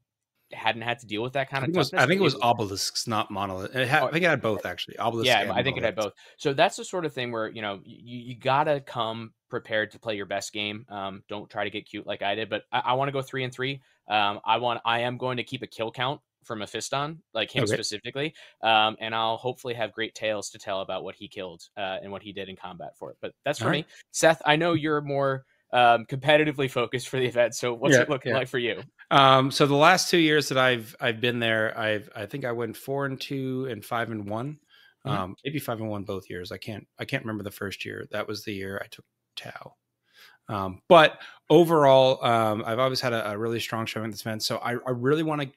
[0.55, 1.75] hadn't had to deal with that kind I of.
[1.75, 3.73] Was, I think it was obelisks, not monolith.
[3.73, 4.97] Had, oh, I think it had both actually.
[4.97, 5.27] Obelisks.
[5.27, 6.13] Yeah, I think it had both.
[6.37, 9.99] So that's the sort of thing where you know you, you gotta come prepared to
[9.99, 10.85] play your best game.
[10.89, 13.21] Um, don't try to get cute like I did, but I, I want to go
[13.21, 13.81] three and three.
[14.07, 17.63] Um, I want I am going to keep a kill count for Mephiston, like him
[17.63, 17.73] okay.
[17.73, 18.33] specifically.
[18.61, 22.11] Um, and I'll hopefully have great tales to tell about what he killed uh, and
[22.11, 23.17] what he did in combat for it.
[23.21, 23.79] But that's for All me.
[23.79, 23.87] Right.
[24.11, 27.55] Seth, I know you're more um, competitively focused for the event.
[27.55, 28.39] So what's yeah, it looking yeah.
[28.39, 28.81] like for you?
[29.11, 32.51] Um, so the last two years that I've I've been there, I've I think I
[32.51, 34.59] went four and two and five and one.
[35.05, 35.17] Mm-hmm.
[35.17, 36.51] Um, maybe five and one both years.
[36.51, 38.07] I can't I can't remember the first year.
[38.11, 39.05] That was the year I took
[39.35, 39.75] Tau.
[40.47, 44.43] Um, but overall, um, I've always had a, a, really strong showing at this event.
[44.43, 45.47] So I, I really want to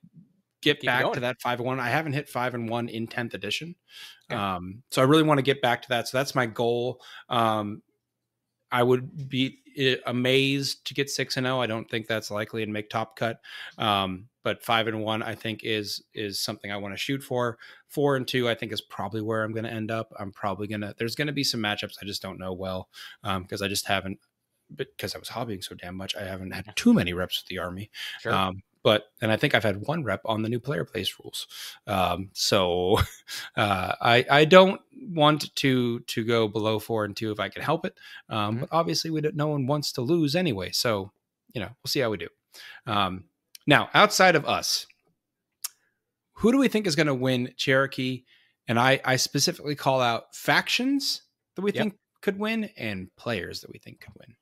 [0.62, 1.14] get Keep back going.
[1.14, 1.80] to that five and one.
[1.80, 3.74] I haven't hit five and one in 10th edition.
[4.30, 4.40] Okay.
[4.40, 6.08] Um, so I really want to get back to that.
[6.08, 7.00] So that's my goal.
[7.28, 7.82] Um,
[8.70, 9.58] I would be
[10.06, 11.58] amazed to get six and zero.
[11.58, 11.60] Oh.
[11.60, 13.40] I don't think that's likely and make top cut.
[13.76, 17.58] Um, but five and one, I think is is something I want to shoot for.
[17.88, 20.12] Four and two, I think is probably where I'm going to end up.
[20.18, 20.94] I'm probably gonna.
[20.98, 22.88] There's going to be some matchups I just don't know well
[23.22, 24.18] because um, I just haven't.
[24.74, 27.58] Because I was hobbying so damn much, I haven't had too many reps with the
[27.58, 27.90] army.
[28.20, 28.34] Sure.
[28.34, 31.46] Um, but and I think I've had one rep on the new player place rules.
[31.86, 32.98] Um, so
[33.56, 37.62] uh, I I don't want to to go below four and two if I can
[37.62, 37.94] help it.
[38.28, 38.60] Um, mm-hmm.
[38.60, 40.70] But obviously, we don't, no one wants to lose anyway.
[40.72, 41.12] So
[41.52, 42.28] you know we'll see how we do.
[42.86, 43.24] Um,
[43.66, 44.86] now outside of us,
[46.34, 48.24] who do we think is going to win Cherokee?
[48.66, 51.22] And I I specifically call out factions
[51.56, 51.82] that we yep.
[51.82, 54.36] think could win and players that we think could win.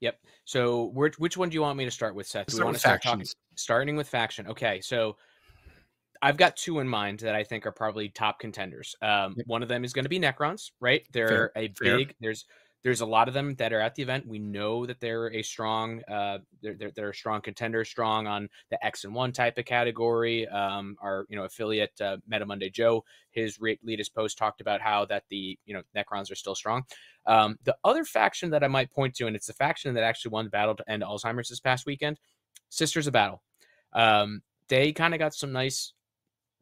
[0.00, 0.18] Yep.
[0.44, 2.48] So which which one do you want me to start with, Seth?
[2.48, 3.26] Do we want to start talking,
[3.56, 4.46] starting with faction.
[4.46, 5.16] Okay, so
[6.22, 8.94] I've got two in mind that I think are probably top contenders.
[9.02, 9.46] Um, yep.
[9.46, 11.06] One of them is going to be Necrons, right?
[11.12, 11.52] They're Fair.
[11.56, 12.08] a big.
[12.08, 12.14] Fair.
[12.20, 12.44] There's
[12.86, 14.28] there's a lot of them that are at the event.
[14.28, 18.48] We know that they're a strong, uh, they're, they're, they're a strong contender, strong on
[18.70, 20.46] the X and one type of category.
[20.46, 25.04] Um, our you know affiliate uh, Meta Monday Joe, his latest post talked about how
[25.06, 26.84] that the you know Necrons are still strong.
[27.26, 30.30] Um, the other faction that I might point to, and it's the faction that actually
[30.30, 32.20] won the battle to end Alzheimer's this past weekend,
[32.68, 33.42] Sisters of Battle.
[33.96, 35.92] Um, they kind of got some nice.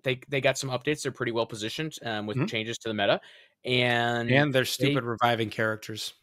[0.05, 1.03] They, they got some updates.
[1.03, 2.47] They're pretty well positioned um, with mm-hmm.
[2.47, 3.20] changes to the meta,
[3.64, 6.14] and and their stupid they, reviving characters.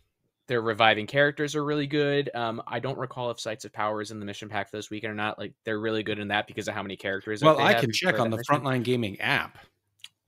[0.48, 2.30] Their reviving characters are really good.
[2.34, 5.12] Um, I don't recall if Sites of Power is in the mission pack this weekend
[5.12, 5.40] or not.
[5.40, 7.44] Like they're really good in that because of how many characters.
[7.44, 8.56] Well, I can check on the mission.
[8.56, 9.58] Frontline Gaming app.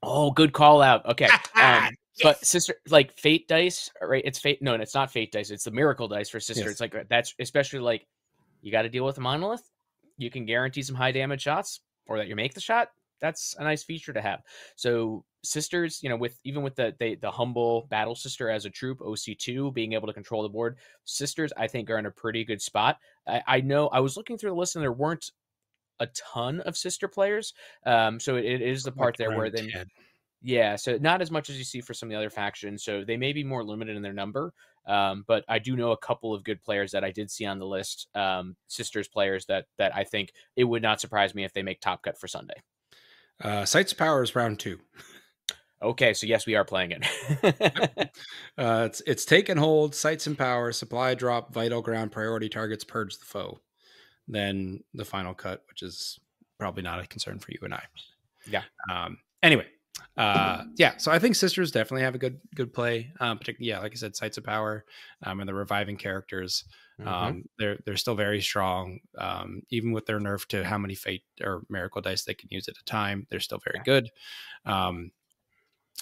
[0.02, 1.06] Oh, good call out.
[1.06, 1.26] Okay.
[1.26, 1.92] Um, yes.
[2.22, 4.24] But sister, like Fate dice, right?
[4.26, 4.62] It's Fate.
[4.62, 5.50] No, it's not Fate dice.
[5.50, 6.64] It's the Miracle dice for sister.
[6.64, 6.72] Yes.
[6.72, 8.06] It's like that's especially like
[8.62, 9.70] you got to deal with a monolith.
[10.18, 12.90] You can guarantee some high damage shots, or that you make the shot.
[13.22, 14.42] That's a nice feature to have.
[14.76, 18.70] So sisters, you know, with even with the the, the humble battle sister as a
[18.70, 22.12] troop, OC two being able to control the board, sisters I think are in a
[22.12, 22.98] pretty good spot.
[23.28, 25.32] I, I know I was looking through the list and there weren't
[26.00, 27.54] a ton of sister players.
[27.86, 29.72] Um, so it, it is the part there where they,
[30.42, 32.84] yeah, so not as much as you see for some of the other factions.
[32.84, 34.54] So they may be more limited in their number.
[34.86, 37.60] Um, but I do know a couple of good players that I did see on
[37.60, 41.54] the list, um, sisters players that that I think it would not surprise me if
[41.54, 42.62] they make top cut for Sunday.
[43.42, 44.80] Uh, Sites Power is round two.
[45.82, 48.10] Okay, so yes, we are playing it.
[48.58, 52.86] uh, it's it's take and hold, sites and power, supply drop, vital ground, priority targets,
[52.86, 53.60] purge the foe
[54.28, 56.20] Then the final cut, which is
[56.58, 57.84] probably not a concern for you and I.
[58.50, 58.64] Yeah.
[58.90, 59.68] Um, anyway,
[60.18, 60.98] uh, yeah.
[60.98, 63.12] So I think sisters definitely have a good good play.
[63.20, 64.86] Um, particularly, yeah, like I said, sites of power,
[65.24, 66.66] um, and the reviving characters.
[67.00, 67.08] Mm-hmm.
[67.08, 69.00] Um, they're they're still very strong.
[69.18, 72.68] Um, even with their nerf to how many fate or miracle dice they can use
[72.68, 73.84] at a time, they're still very yeah.
[73.84, 74.10] good.
[74.66, 75.12] Um,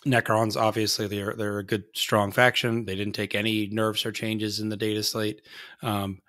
[0.05, 2.85] Necrons, obviously, they're they're a good strong faction.
[2.85, 5.41] They didn't take any nerfs or changes in the data slate.
[5.83, 6.19] Um,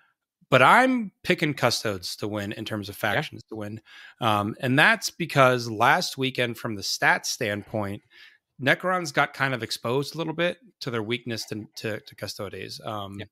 [0.53, 3.48] but I'm picking Custodes to win in terms of factions yeah.
[3.48, 3.80] to win.
[4.20, 8.03] Um, and that's because last weekend, from the stats standpoint,
[8.61, 12.82] Necrons got kind of exposed a little bit to their weakness to, to, to Custodes.
[12.84, 13.26] Um, yeah.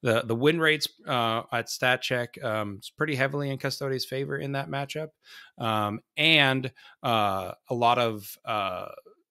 [0.00, 4.36] The the win rates uh, at stat check um, is pretty heavily in Custodes' favor
[4.36, 5.10] in that matchup,
[5.58, 6.72] um, and
[7.04, 8.88] uh, a lot of uh,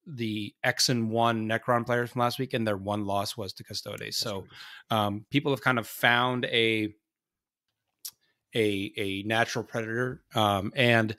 [0.07, 3.65] the X and one Necron players from last week, and their one loss was to
[3.65, 4.15] Custodes.
[4.15, 4.45] So
[4.89, 6.93] um, people have kind of found a
[8.55, 11.15] a a natural predator, um, and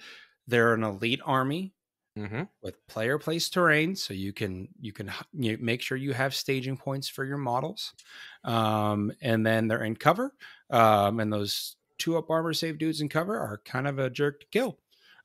[0.47, 1.75] they're an elite army
[2.17, 2.43] Mm-hmm.
[2.63, 6.77] with player place terrain, so you can you can you make sure you have staging
[6.77, 7.95] points for your models,
[8.45, 10.35] um, and then they're in cover,
[10.71, 14.41] um, and those two up armor save dudes in cover are kind of a jerk
[14.41, 14.79] to kill.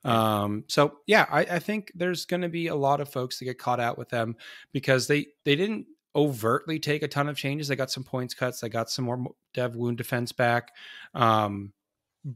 [0.04, 3.46] Um, so yeah, I, I think there's going to be a lot of folks that
[3.46, 4.36] get caught out with them
[4.72, 7.68] because they they didn't overtly take a ton of changes.
[7.68, 8.60] They got some points cuts.
[8.62, 10.72] They got some more dev wound defense back,
[11.14, 11.74] um,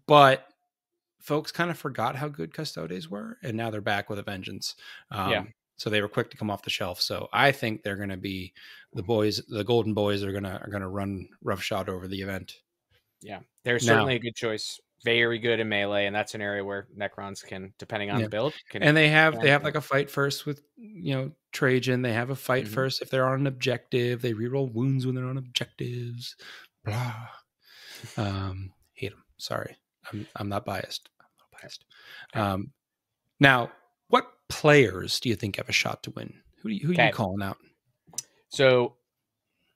[0.07, 0.47] but
[1.19, 4.75] folks kind of forgot how good Custodes were, and now they're back with a vengeance.
[5.11, 5.43] Um, Yeah.
[5.77, 7.01] So they were quick to come off the shelf.
[7.01, 8.53] So I think they're going to be
[8.93, 9.41] the boys.
[9.47, 12.53] The Golden Boys are gonna are gonna run roughshod over the event.
[13.21, 13.39] Yeah.
[13.63, 14.79] They're Now- certainly a good choice.
[15.03, 18.25] Very good in melee, and that's an area where Necrons can, depending on Yeah.
[18.25, 21.31] the build, can and they have they have like a fight first with you know
[21.53, 22.03] Trajann.
[22.03, 22.73] They have a fight Mhm.
[22.75, 24.21] first if they're on an objective.
[24.21, 26.35] They reroll wounds when they're on objectives.
[26.85, 27.27] Blah.
[28.17, 29.23] Um, hate them.
[29.37, 29.75] Sorry,
[30.11, 31.09] I'm I'm not biased.
[31.19, 31.85] I'm not biased.
[32.33, 32.71] Um,
[33.39, 33.71] now,
[34.09, 36.33] what players do you think have a shot to win?
[36.61, 37.07] Who do you, who are Okay.
[37.07, 37.57] you calling out?
[38.49, 38.95] So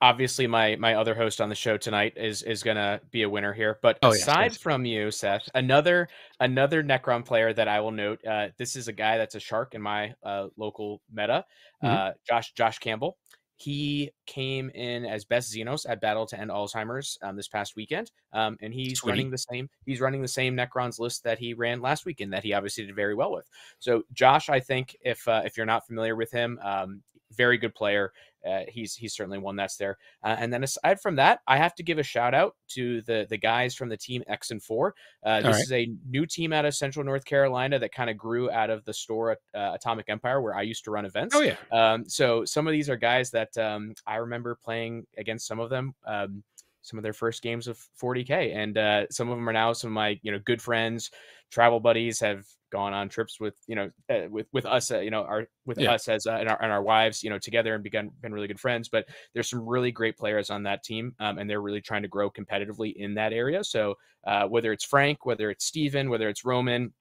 [0.01, 3.53] obviously my my other host on the show tonight is is gonna be a winner
[3.53, 3.79] here.
[3.81, 4.57] But Oh, aside yes.
[4.57, 6.09] from you, Seth, another
[6.39, 9.73] another Necron player that I will note, uh, this is a guy that's a shark
[9.73, 11.45] in my uh, local meta,
[11.83, 11.89] Mhm.
[11.89, 13.17] uh, Josh Josh Campbell.
[13.57, 18.11] He came in as best Xenos at Battle to End Alzheimer's um, this past weekend,
[18.33, 19.69] um, and he's running the same.
[19.85, 22.95] He's running the same Necrons list that he ran last weekend that he obviously did
[22.95, 23.45] very well with.
[23.79, 27.01] So Josh, I think if uh, if you're not familiar with him, um,
[27.31, 28.11] very good player.
[28.45, 29.97] Uh, he's he's certainly one that's there.
[30.23, 33.25] Uh, and then aside from that, I have to give a shout out to the
[33.29, 34.95] the guys from the team X and Four.
[35.23, 35.61] Uh, this right.
[35.61, 38.83] is a new team out of Central North Carolina that kind of grew out of
[38.85, 41.35] the store at uh, Atomic Empire where I used to run events.
[41.35, 45.47] Oh yeah, Um, so some of these are guys that um, I remember playing against
[45.47, 45.95] some of them.
[46.05, 46.43] Um,
[46.81, 49.89] some of their first games of 40k, and uh, some of them are now some
[49.89, 51.09] of my you know good friends,
[51.49, 52.19] travel buddies.
[52.19, 55.47] Have gone on trips with you know uh, with with us, uh, you know, our
[55.65, 55.93] with Yeah.
[55.93, 58.47] us as uh, and, our, and our wives, you know, together and begun been really
[58.47, 58.89] good friends.
[58.89, 62.07] But there's some really great players on that team, um, and they're really trying to
[62.15, 63.63] grow competitively in that area.
[63.63, 63.95] So
[64.27, 66.93] uh, whether it's Frank, whether it's Steven, whether it's Roman.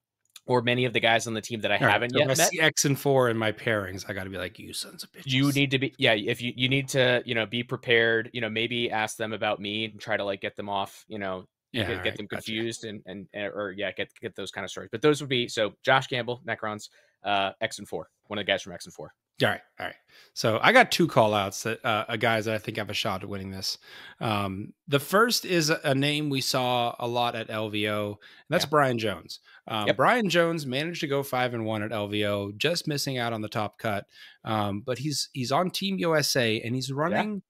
[0.47, 2.29] Or many of the guys on the team that I All right, haven't so yet
[2.29, 2.49] I met.
[2.51, 4.05] see X and four in my pairings.
[4.07, 5.25] I got to be like you sons of bitches.
[5.25, 8.41] you need to be yeah if you you need to you know be prepared you
[8.41, 11.45] know maybe ask them about me and try to like get them off you know
[11.75, 14.63] yeah, get, get right, them confused and, and and or yeah get get those kind
[14.63, 16.89] of stories but those would be so josh campbell necrons
[17.23, 19.13] uh x and four one of the guys from x and four
[19.43, 19.95] All right, all right.
[20.33, 23.21] So I got two call outs that uh, guys that I think have a shot
[23.21, 23.77] at winning this.
[24.21, 28.17] Um, the first is a, name we saw a lot at LVO, and
[28.49, 28.69] that's Yeah.
[28.69, 29.41] Brian Jones.
[29.67, 29.97] Um, Yep.
[29.97, 33.49] Brian Jones managed to go five and one at LVO, just missing out on the
[33.49, 34.05] top cut.
[34.45, 37.41] Um, but he's he's on Team USA and he's running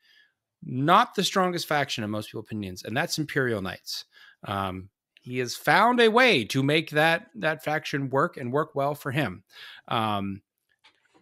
[0.63, 4.05] not the strongest faction in most people's opinions, and that's Imperial Knights.
[4.45, 4.89] Um,
[5.21, 9.11] he has found a way to make that that faction work and work well for
[9.11, 9.43] him.
[9.87, 10.41] Um,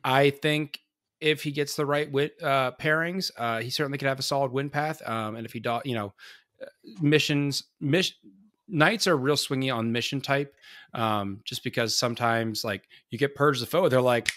[0.04, 0.80] I think
[1.22, 4.52] if he gets the right wit, uh, pairings, uh, he certainly could have a solid
[4.52, 5.02] win path.
[5.08, 6.14] Um, and if he, do, you know,
[6.62, 6.66] uh,
[7.02, 8.18] missions, mission
[8.68, 10.54] knights are real swingy on mission type,
[10.94, 14.32] um, just because sometimes like you get purge the foe, they're like,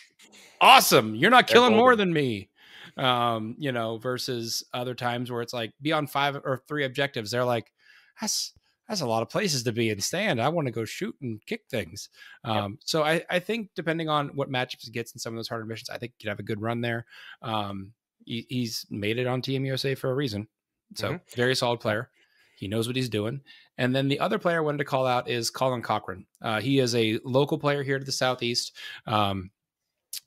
[0.61, 2.51] awesome, you're not killing more than me.
[2.97, 7.31] Um, you know, versus other times where it's like be on five or three objectives,
[7.31, 7.73] they're like,
[8.21, 8.53] that's
[8.89, 10.41] that's a lot of places to be and stand.
[10.41, 12.09] I want to go shoot and kick things.
[12.45, 15.49] Um, So I, I think depending on what matchups he gets in some of those
[15.49, 17.07] harder missions, I think he could have a good run there.
[17.43, 17.93] Um,
[18.25, 20.49] he, he's made it on Team USA for a reason.
[20.95, 21.21] So Mhm.
[21.35, 22.11] very solid player.
[22.59, 23.43] He knows what he's doing.
[23.77, 26.27] And then the other player I wanted to call out is Colin Cochran.
[26.41, 28.73] Uh, he is a local player here to the southeast.
[29.07, 29.51] Um,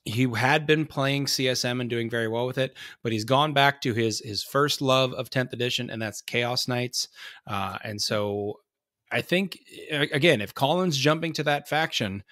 [0.06, 3.82] he had been playing CSM and doing very well with it, but he's gone back
[3.82, 7.08] to his his first love of 10th edition, and that's Chaos Knights.
[7.48, 8.60] Uh, and so
[9.12, 9.60] I think
[9.90, 12.24] again, if Collins jumping to that faction,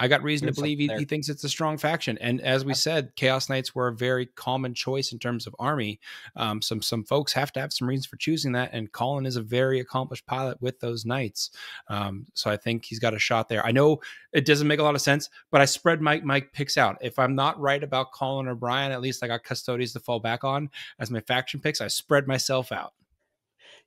[0.00, 2.16] I got reason to believe he, he thinks it's a strong faction.
[2.22, 6.00] And as we said, Chaos Knights were a very common choice in terms of army.
[6.36, 9.36] Um, some some folks have to have some reasons for choosing that, and Colin is
[9.36, 11.50] a very accomplished pilot with those knights.
[11.88, 13.64] Um, so I think he's got a shot there.
[13.64, 14.00] I know
[14.32, 16.96] it doesn't make a lot of sense, but I spread my my picks out.
[17.02, 20.18] If I'm not right about Colin or Brian, at least I got Custodes to fall
[20.18, 21.82] back on as my faction picks.
[21.82, 22.94] I spread myself out.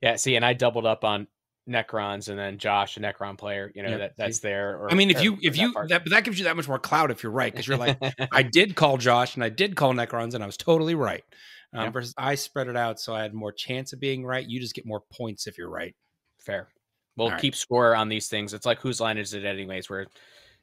[0.00, 1.26] yeah see and i doubled up on
[1.68, 4.94] necrons and then josh a necron player you know Yeah, that that's there or, I
[4.94, 5.88] mean, if you or if you part.
[5.88, 7.96] that that gives you that much more clout if you're right because you're like
[8.32, 11.24] I did call Josh and I did call Necrons and I was totally right.
[11.72, 11.90] Um, Yeah.
[11.90, 14.46] Versus I spread it out so I had more chance of being right.
[14.46, 15.94] You just get more points if you're right.
[16.38, 16.68] fair
[17.16, 17.40] we'll All right.
[17.40, 20.06] keep score on these things it's like whose line is it anyways where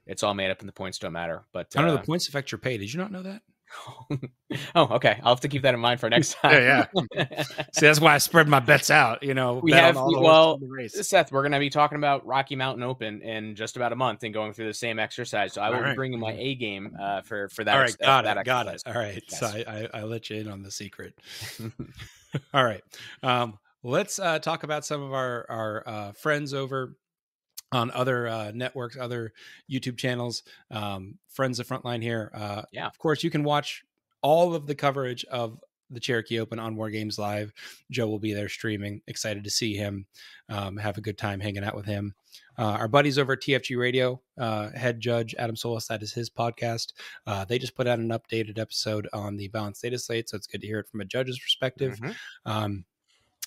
[0.06, 1.44] it's all made up and the points don't matter.
[1.54, 2.78] But I know uh, the points affect your pay.
[2.78, 3.42] Did you not know that?
[4.76, 5.20] oh, okay.
[5.24, 6.52] I'll have to keep that in mind for next time.
[6.54, 6.86] Yeah,
[7.74, 9.24] See, that's why I spread my bets out.
[9.24, 10.60] You know, We have- all the well.
[10.90, 14.24] Seth, we're going to be talking about Rocky Mountain Open in just about a month
[14.24, 15.54] and going through the same exercise.
[15.54, 15.96] So I will All right.
[15.96, 17.74] bringing my A game uh, for for that.
[17.76, 18.84] All right, uh, got that it, got it.
[18.86, 21.14] All right, so I, I, I let you in on the secret.
[22.54, 22.84] All right,
[23.24, 26.96] um, let's uh, talk about some of our our uh, friends over
[27.72, 29.34] on other uh, networks, other
[29.72, 30.44] YouTube channels.
[30.70, 32.32] Um, friends of Frontline here.
[32.34, 32.88] Uh, Yeah.
[32.88, 33.84] of course, you can watch
[34.22, 35.60] all of the coverage of
[35.90, 37.52] the Cherokee Open on War Games Live.
[37.90, 39.02] Joe will be there streaming.
[39.08, 40.06] Excited to see him.
[40.48, 42.14] Um, have a good time hanging out with him.
[42.58, 46.30] Uh, our buddies over at TFG Radio, uh, head judge Adam Solis, that is his
[46.30, 46.94] podcast.
[47.28, 50.48] Uh, they just put out an updated episode on the balanced data slate, so it's
[50.48, 51.98] good to hear it from a judge's perspective.
[52.00, 52.16] Mhm.
[52.46, 52.86] Um,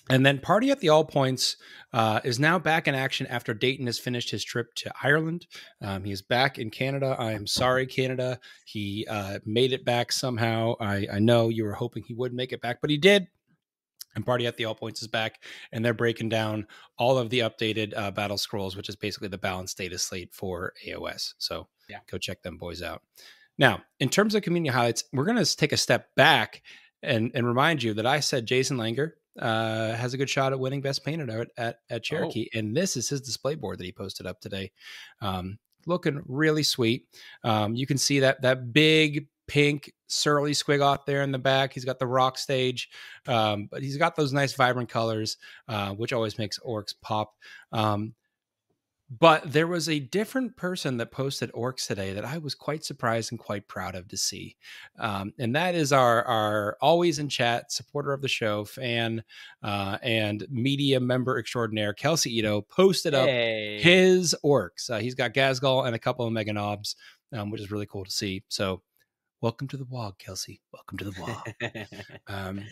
[0.09, 1.57] and then Party at the All Points
[1.93, 5.47] uh, is now back in action after Dayton has finished his trip to Ireland.
[5.81, 7.15] Um, he is back in Canada.
[7.17, 8.39] I am sorry, Canada.
[8.65, 10.75] He uh, made it back somehow.
[10.79, 13.27] I, I know you were hoping he would make it back, but he did.
[14.15, 15.43] And Party at the All Points is back,
[15.73, 19.37] and they're breaking down all of the updated uh, battle scrolls, which is basically the
[19.37, 21.33] balanced data slate for AOS.
[21.37, 21.99] So Yeah.
[22.09, 23.01] go check them boys out.
[23.57, 26.61] Now, in terms of community highlights, we're going to take a step back
[27.03, 30.59] and, and remind you that I said Jason Langer uh, has a good shot at
[30.59, 32.49] winning Best Painted Art at, at Cherokee.
[32.53, 34.71] And this is his display board that he posted up today.
[35.21, 37.07] Um, looking really sweet.
[37.43, 41.73] Um, you can see that that big pink surly squiggoth there in the back.
[41.73, 42.89] He's got the rock stage,
[43.27, 47.33] um, but he's got those nice vibrant colors, uh, which always makes orcs pop.
[47.71, 48.13] Um,
[49.09, 53.31] but there was a different person that posted orcs today that I was quite surprised
[53.31, 54.55] and quite proud of to see,
[54.99, 59.23] um, and that is our our always in chat supporter of the show, fan
[59.63, 63.79] uh, and media member extraordinaire Kelsey Ito posted up Hey.
[63.81, 64.89] his orcs.
[64.89, 66.95] Uh, he's got Gazghkull and a couple of Meganobz,
[67.31, 68.43] um, which is really cool to see.
[68.49, 68.81] So,
[69.41, 70.61] welcome to the WOG, Kelsey.
[70.71, 71.87] Welcome to the WOG.
[72.27, 72.63] um,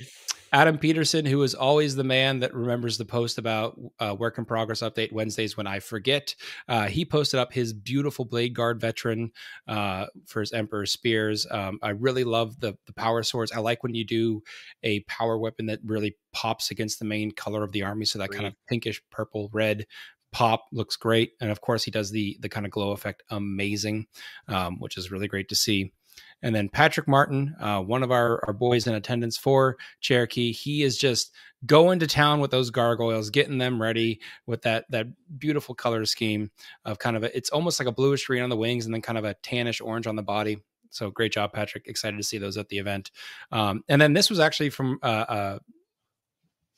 [0.51, 4.45] Adam Peterson, who is always the man that remembers the post about uh, work in
[4.45, 6.35] progress update Wednesdays when I forget.
[6.67, 9.31] Uh, he posted up his beautiful Blade Guard veteran
[9.67, 11.47] uh, for his Emperor Spears.
[11.49, 13.51] Um, I really love the the power swords.
[13.51, 14.41] I like when you do
[14.83, 18.05] a power weapon that really pops against the main color of the army.
[18.05, 19.85] So that kind of pinkish purple red
[20.31, 21.31] pop looks great.
[21.39, 24.07] And of course, he does the the kind of glow effect amazing,
[24.47, 25.93] um, which is really great to see.
[26.41, 30.83] And then Patrick Martin, uh, one of our, our boys in attendance for Cherokee, he
[30.83, 31.33] is just
[31.65, 35.07] going to town with those gargoyles, getting them ready with that that
[35.39, 36.51] beautiful color scheme
[36.83, 39.01] of kind of a, it's almost like a bluish green on the wings and then
[39.01, 40.61] kind of a tannish orange on the body.
[40.89, 41.87] So great job, Patrick.
[41.87, 43.11] Excited to see those at the event.
[43.51, 45.59] Um, and then this was actually from uh, uh,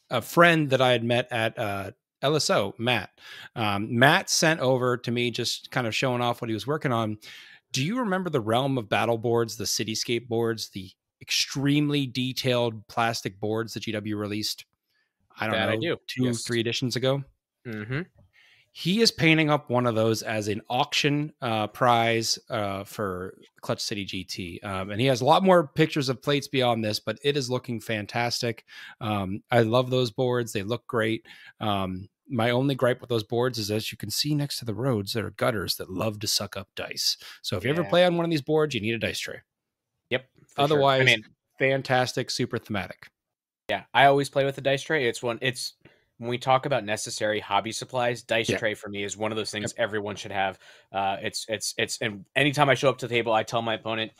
[0.09, 1.91] a friend that I had met at uh,
[2.23, 3.09] LSO, Matt.
[3.55, 6.91] Um, Matt sent over to me just kind of showing off what he was working
[6.91, 7.17] on.
[7.75, 13.37] Do you remember the realm of battle boards, the cityscape boards, the extremely detailed plastic
[13.37, 14.63] boards that GW released?
[15.37, 15.97] I don't That know, I do.
[16.07, 16.43] two, Yes.
[16.45, 17.23] three editions ago.
[17.65, 18.03] hmm
[18.71, 23.81] He is painting up one of those as an auction uh, prize uh, for Clutch
[23.81, 27.17] City GT, um, and he has a lot more pictures of plates beyond this, but
[27.23, 28.65] it is looking fantastic.
[29.01, 31.25] Um, I love those boards; they look great.
[31.59, 34.73] Um, my only gripe with those boards is, as you can see next to the
[34.73, 37.17] roads, there are gutters that love to suck up dice.
[37.41, 39.41] So if you ever play on one of these boards, you need a dice tray.
[40.09, 40.25] Yep.
[40.41, 40.63] for sure.
[40.63, 41.23] Otherwise, I mean,
[41.59, 43.07] fantastic, super thematic.
[43.69, 45.07] yeah, I always play with a dice tray.
[45.07, 45.39] It's one.
[45.41, 45.73] It's
[46.17, 48.57] when we talk about necessary hobby supplies, dice Yeah.
[48.57, 50.57] tray for me is one of those things everyone should have.
[50.91, 53.73] Uh, it's it's it's and anytime I show up to the table, I tell my
[53.73, 54.11] opponent,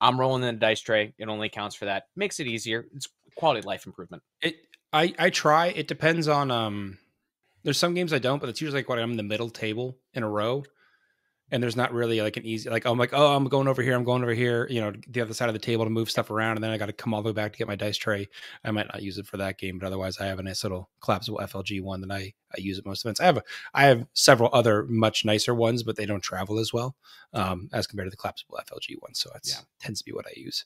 [0.00, 1.14] I'm rolling in a dice tray.
[1.18, 2.04] It only counts for that.
[2.16, 2.86] Makes it easier.
[2.94, 4.22] It's quality of life improvement.
[4.42, 4.56] It
[4.92, 5.68] I I try.
[5.68, 6.98] It depends on um
[7.64, 9.98] there's some games I don't, but it's usually like when I'm in the middle table
[10.14, 10.64] in a row.
[11.50, 13.94] And there's not really like an easy like I'm like, oh, I'm going over here,
[13.94, 16.30] I'm going over here, you know, the other side of the table to move stuff
[16.30, 17.98] around, and then I got to come all the way back to get my dice
[17.98, 18.26] tray.
[18.64, 20.88] I might not use it for that game, but otherwise I have a nice little
[21.02, 23.20] collapsible FLG one that I, I use at most events.
[23.20, 23.42] I have a,
[23.74, 26.96] I have several other much nicer ones, but they don't travel as well
[27.34, 29.12] um, as compared to the collapsible FLG one.
[29.14, 29.56] So it Yeah.
[29.78, 30.64] tends to be what I use.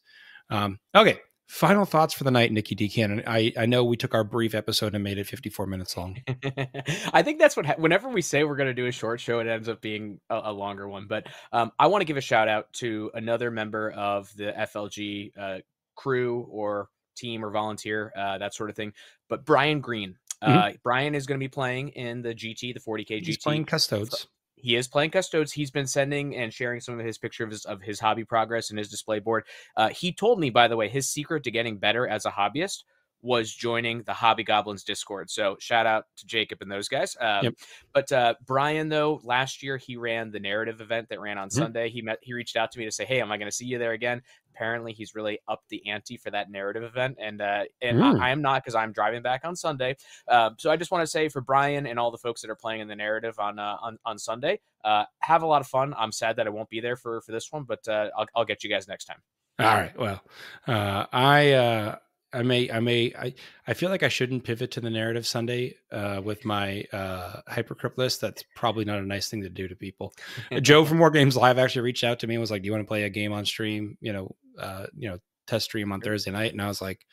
[0.51, 1.19] Um, okay,
[1.49, 2.89] Final thoughts for the night, Nicky Dee.
[2.89, 3.23] Cannon.
[3.25, 6.17] I, I know we took our brief episode and made it 54 minutes long.
[7.13, 7.67] I think that's what.
[7.67, 10.19] Ha- whenever we say we're going to do a short show, it ends up being
[10.29, 11.07] a, a longer one.
[11.07, 15.33] But um, I want to give a shout out to another member of the FLG
[15.39, 15.59] uh,
[15.95, 18.93] crew or team or volunteer, uh, that sort of thing.
[19.29, 20.17] But Brian Green.
[20.43, 23.43] Uh, Brian is going to be playing in the GT, the 40k He's GT.
[23.43, 24.27] playing Custodes.
[24.57, 27.65] He is playing custodes he's been sending and sharing some of his pictures of his,
[27.67, 29.45] of his hobby progress and his display board
[29.77, 32.85] uh, he told me by the way his secret to getting better as a hobbyist
[33.23, 35.31] was joining the Hobby Goblins Discord.
[35.31, 37.17] So shout out to Jacob and those guys.
[37.19, 37.55] Um, Yep.
[37.93, 41.53] But uh, Brian, though, last year he ran the narrative event that ran on Mhm.
[41.53, 41.89] Sunday.
[41.89, 43.65] He met, he reached out to me to say, "Hey, am I going to see
[43.65, 44.23] you there again?"
[44.57, 48.21] Apparently, he's really up the ante for that narrative event, and uh, and Mm.
[48.21, 49.97] I, I am not because I'm driving back on Sunday.
[50.29, 52.57] Uh, so I just want to say for Brian and all the folks that are
[52.57, 55.95] playing in the narrative on uh, on on Sunday, uh, have a lot of fun.
[55.97, 58.45] I'm sad that I won't be there for for this one, but uh, I'll I'll
[58.45, 59.19] get you guys next time.
[59.59, 59.99] All right.
[59.99, 60.23] Well,
[60.67, 61.97] uh, I uh,
[62.33, 63.35] I may I may I,
[63.67, 67.99] I feel like I shouldn't pivot to the narrative Sunday uh, with my uh, hypercrypt
[67.99, 68.21] list.
[68.21, 70.13] That's probably not a nice thing to do to people.
[70.61, 72.73] Joe from War Games Live actually reached out to me and was like, "Do you
[72.73, 73.97] want to play a game on stream?
[74.01, 77.07] You know, uh, you know, test stream on Thursday night?" And I was like,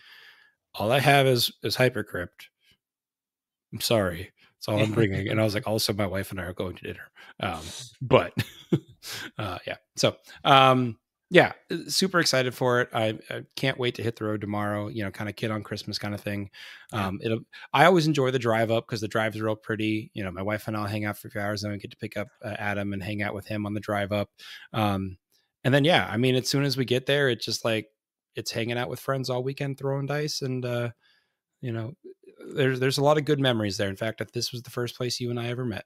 [0.76, 2.50] "All I have is is hypercrypt.
[3.72, 4.32] I'm sorry."
[4.66, 5.28] That's all I'm bringing.
[5.28, 7.12] and I was like, also, my wife and I are going to dinner.
[7.42, 7.60] Um,
[8.02, 8.34] but
[9.38, 9.76] uh, yeah.
[9.98, 10.98] So, um,
[11.30, 12.90] yeah, uh, super excited for it.
[12.94, 14.88] I, I can't wait to hit the road tomorrow.
[14.88, 16.50] You know, kind of kid on Christmas kind of thing.
[16.92, 17.08] Yeah.
[17.08, 17.40] Um, it'll.
[17.74, 20.12] I always enjoy the drive up because the drive is real pretty.
[20.14, 21.82] You know, my wife and I'll hang out for a few hours, and then we
[21.82, 24.30] get to pick up uh, Adam and hang out with him on the drive up.
[24.74, 25.18] Um,
[25.64, 27.88] and then yeah, I mean, as soon as we get there, it's just like
[28.36, 30.90] it's hanging out with friends all weekend, throwing dice, and uh,
[31.62, 31.94] you know,
[32.54, 33.90] there's there's a lot of good memories there.
[33.90, 35.86] In fact, this was the first place you and I ever met.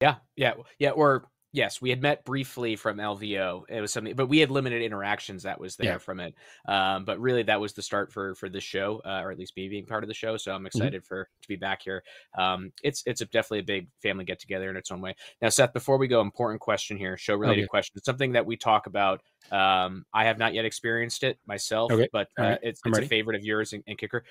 [0.00, 0.90] Yeah, yeah, yeah.
[0.90, 3.64] Or yes, we had met briefly from LVO.
[3.68, 5.98] It was something, but we had limited interactions that was there Yeah.
[5.98, 6.34] from it.
[6.66, 9.56] Um, but really, that was the start for for this show, uh, or at least
[9.56, 10.36] me being part of the show.
[10.36, 12.02] So I'm excited for to be back here.
[12.36, 15.14] Um, it's it's a, definitely a big family get together in its own way.
[15.42, 17.68] Now, Seth, before we go, important question here, show related Okay.
[17.68, 17.94] question.
[17.96, 19.22] It's something that we talk about.
[19.50, 22.08] Um, I have not yet experienced it myself, Okay.
[22.12, 22.58] but uh, right.
[22.62, 24.24] it's I'm it's a favorite of yours and, and kicker.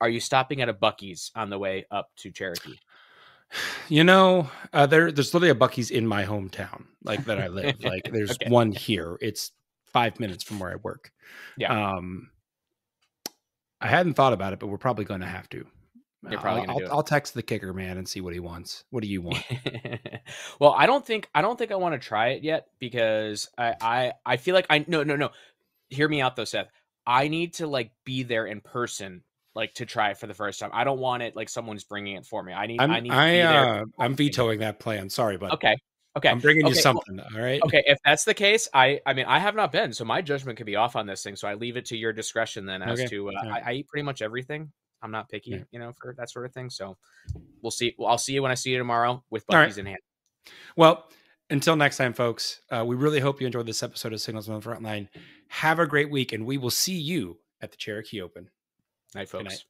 [0.00, 2.76] Are you stopping at a Buc-ee's on the way up to Cherokee?
[3.88, 7.76] You know, uh, there there's literally a Buc-ee's in my hometown, like that I live.
[7.84, 8.50] like there's Okay.
[8.50, 9.16] one here.
[9.20, 9.52] It's
[9.84, 11.12] five minutes from where I work.
[11.56, 11.72] Yeah.
[11.72, 12.30] Um,
[13.80, 15.64] I hadn't thought about it, but we're probably going to have to.
[16.28, 16.92] You're probably I'll, I'll.
[16.92, 18.84] I'll text the kicker man and see what he wants.
[18.90, 19.44] What do you want?
[20.58, 23.74] well, I don't think I don't think I want to try it yet because I
[23.80, 25.30] I I feel like I no no no.
[25.88, 26.68] Hear me out though, Seth.
[27.06, 29.22] I need to like be there in person,
[29.56, 30.70] like to try it for the first time.
[30.72, 32.52] I don't want it like someone's bringing it for me.
[32.52, 33.80] I need I'm I need I, be there.
[33.80, 35.10] uh, I'm vetoing that plan.
[35.10, 35.74] Sorry, but Okay.
[36.16, 36.28] Okay.
[36.28, 37.18] I'm bringing you Okay, well- something.
[37.20, 37.60] all right.
[37.64, 40.56] Okay, if that's the case, I I mean I have not been, so my judgment
[40.56, 41.34] could be off on this thing.
[41.36, 43.32] So I leave it to your discretion then as Okay, to uh.
[43.44, 44.70] I, I eat pretty much everything.
[45.02, 45.58] I'm not picky, Yeah.
[45.72, 46.70] you know, for that sort of thing.
[46.70, 46.96] So
[47.62, 47.94] we'll see.
[47.98, 49.76] Well, I'll see you when I see you tomorrow with All right.
[49.76, 49.98] In hand.
[50.76, 51.04] Well,
[51.50, 52.60] until next time, folks.
[52.70, 55.08] Uh, we really hope you enjoyed this episode of Signals on the Frontline.
[55.48, 58.48] Have a great week, and we will see you at the Cherokee Open.
[59.16, 59.52] Night, Good night.
[59.52, 59.64] folks.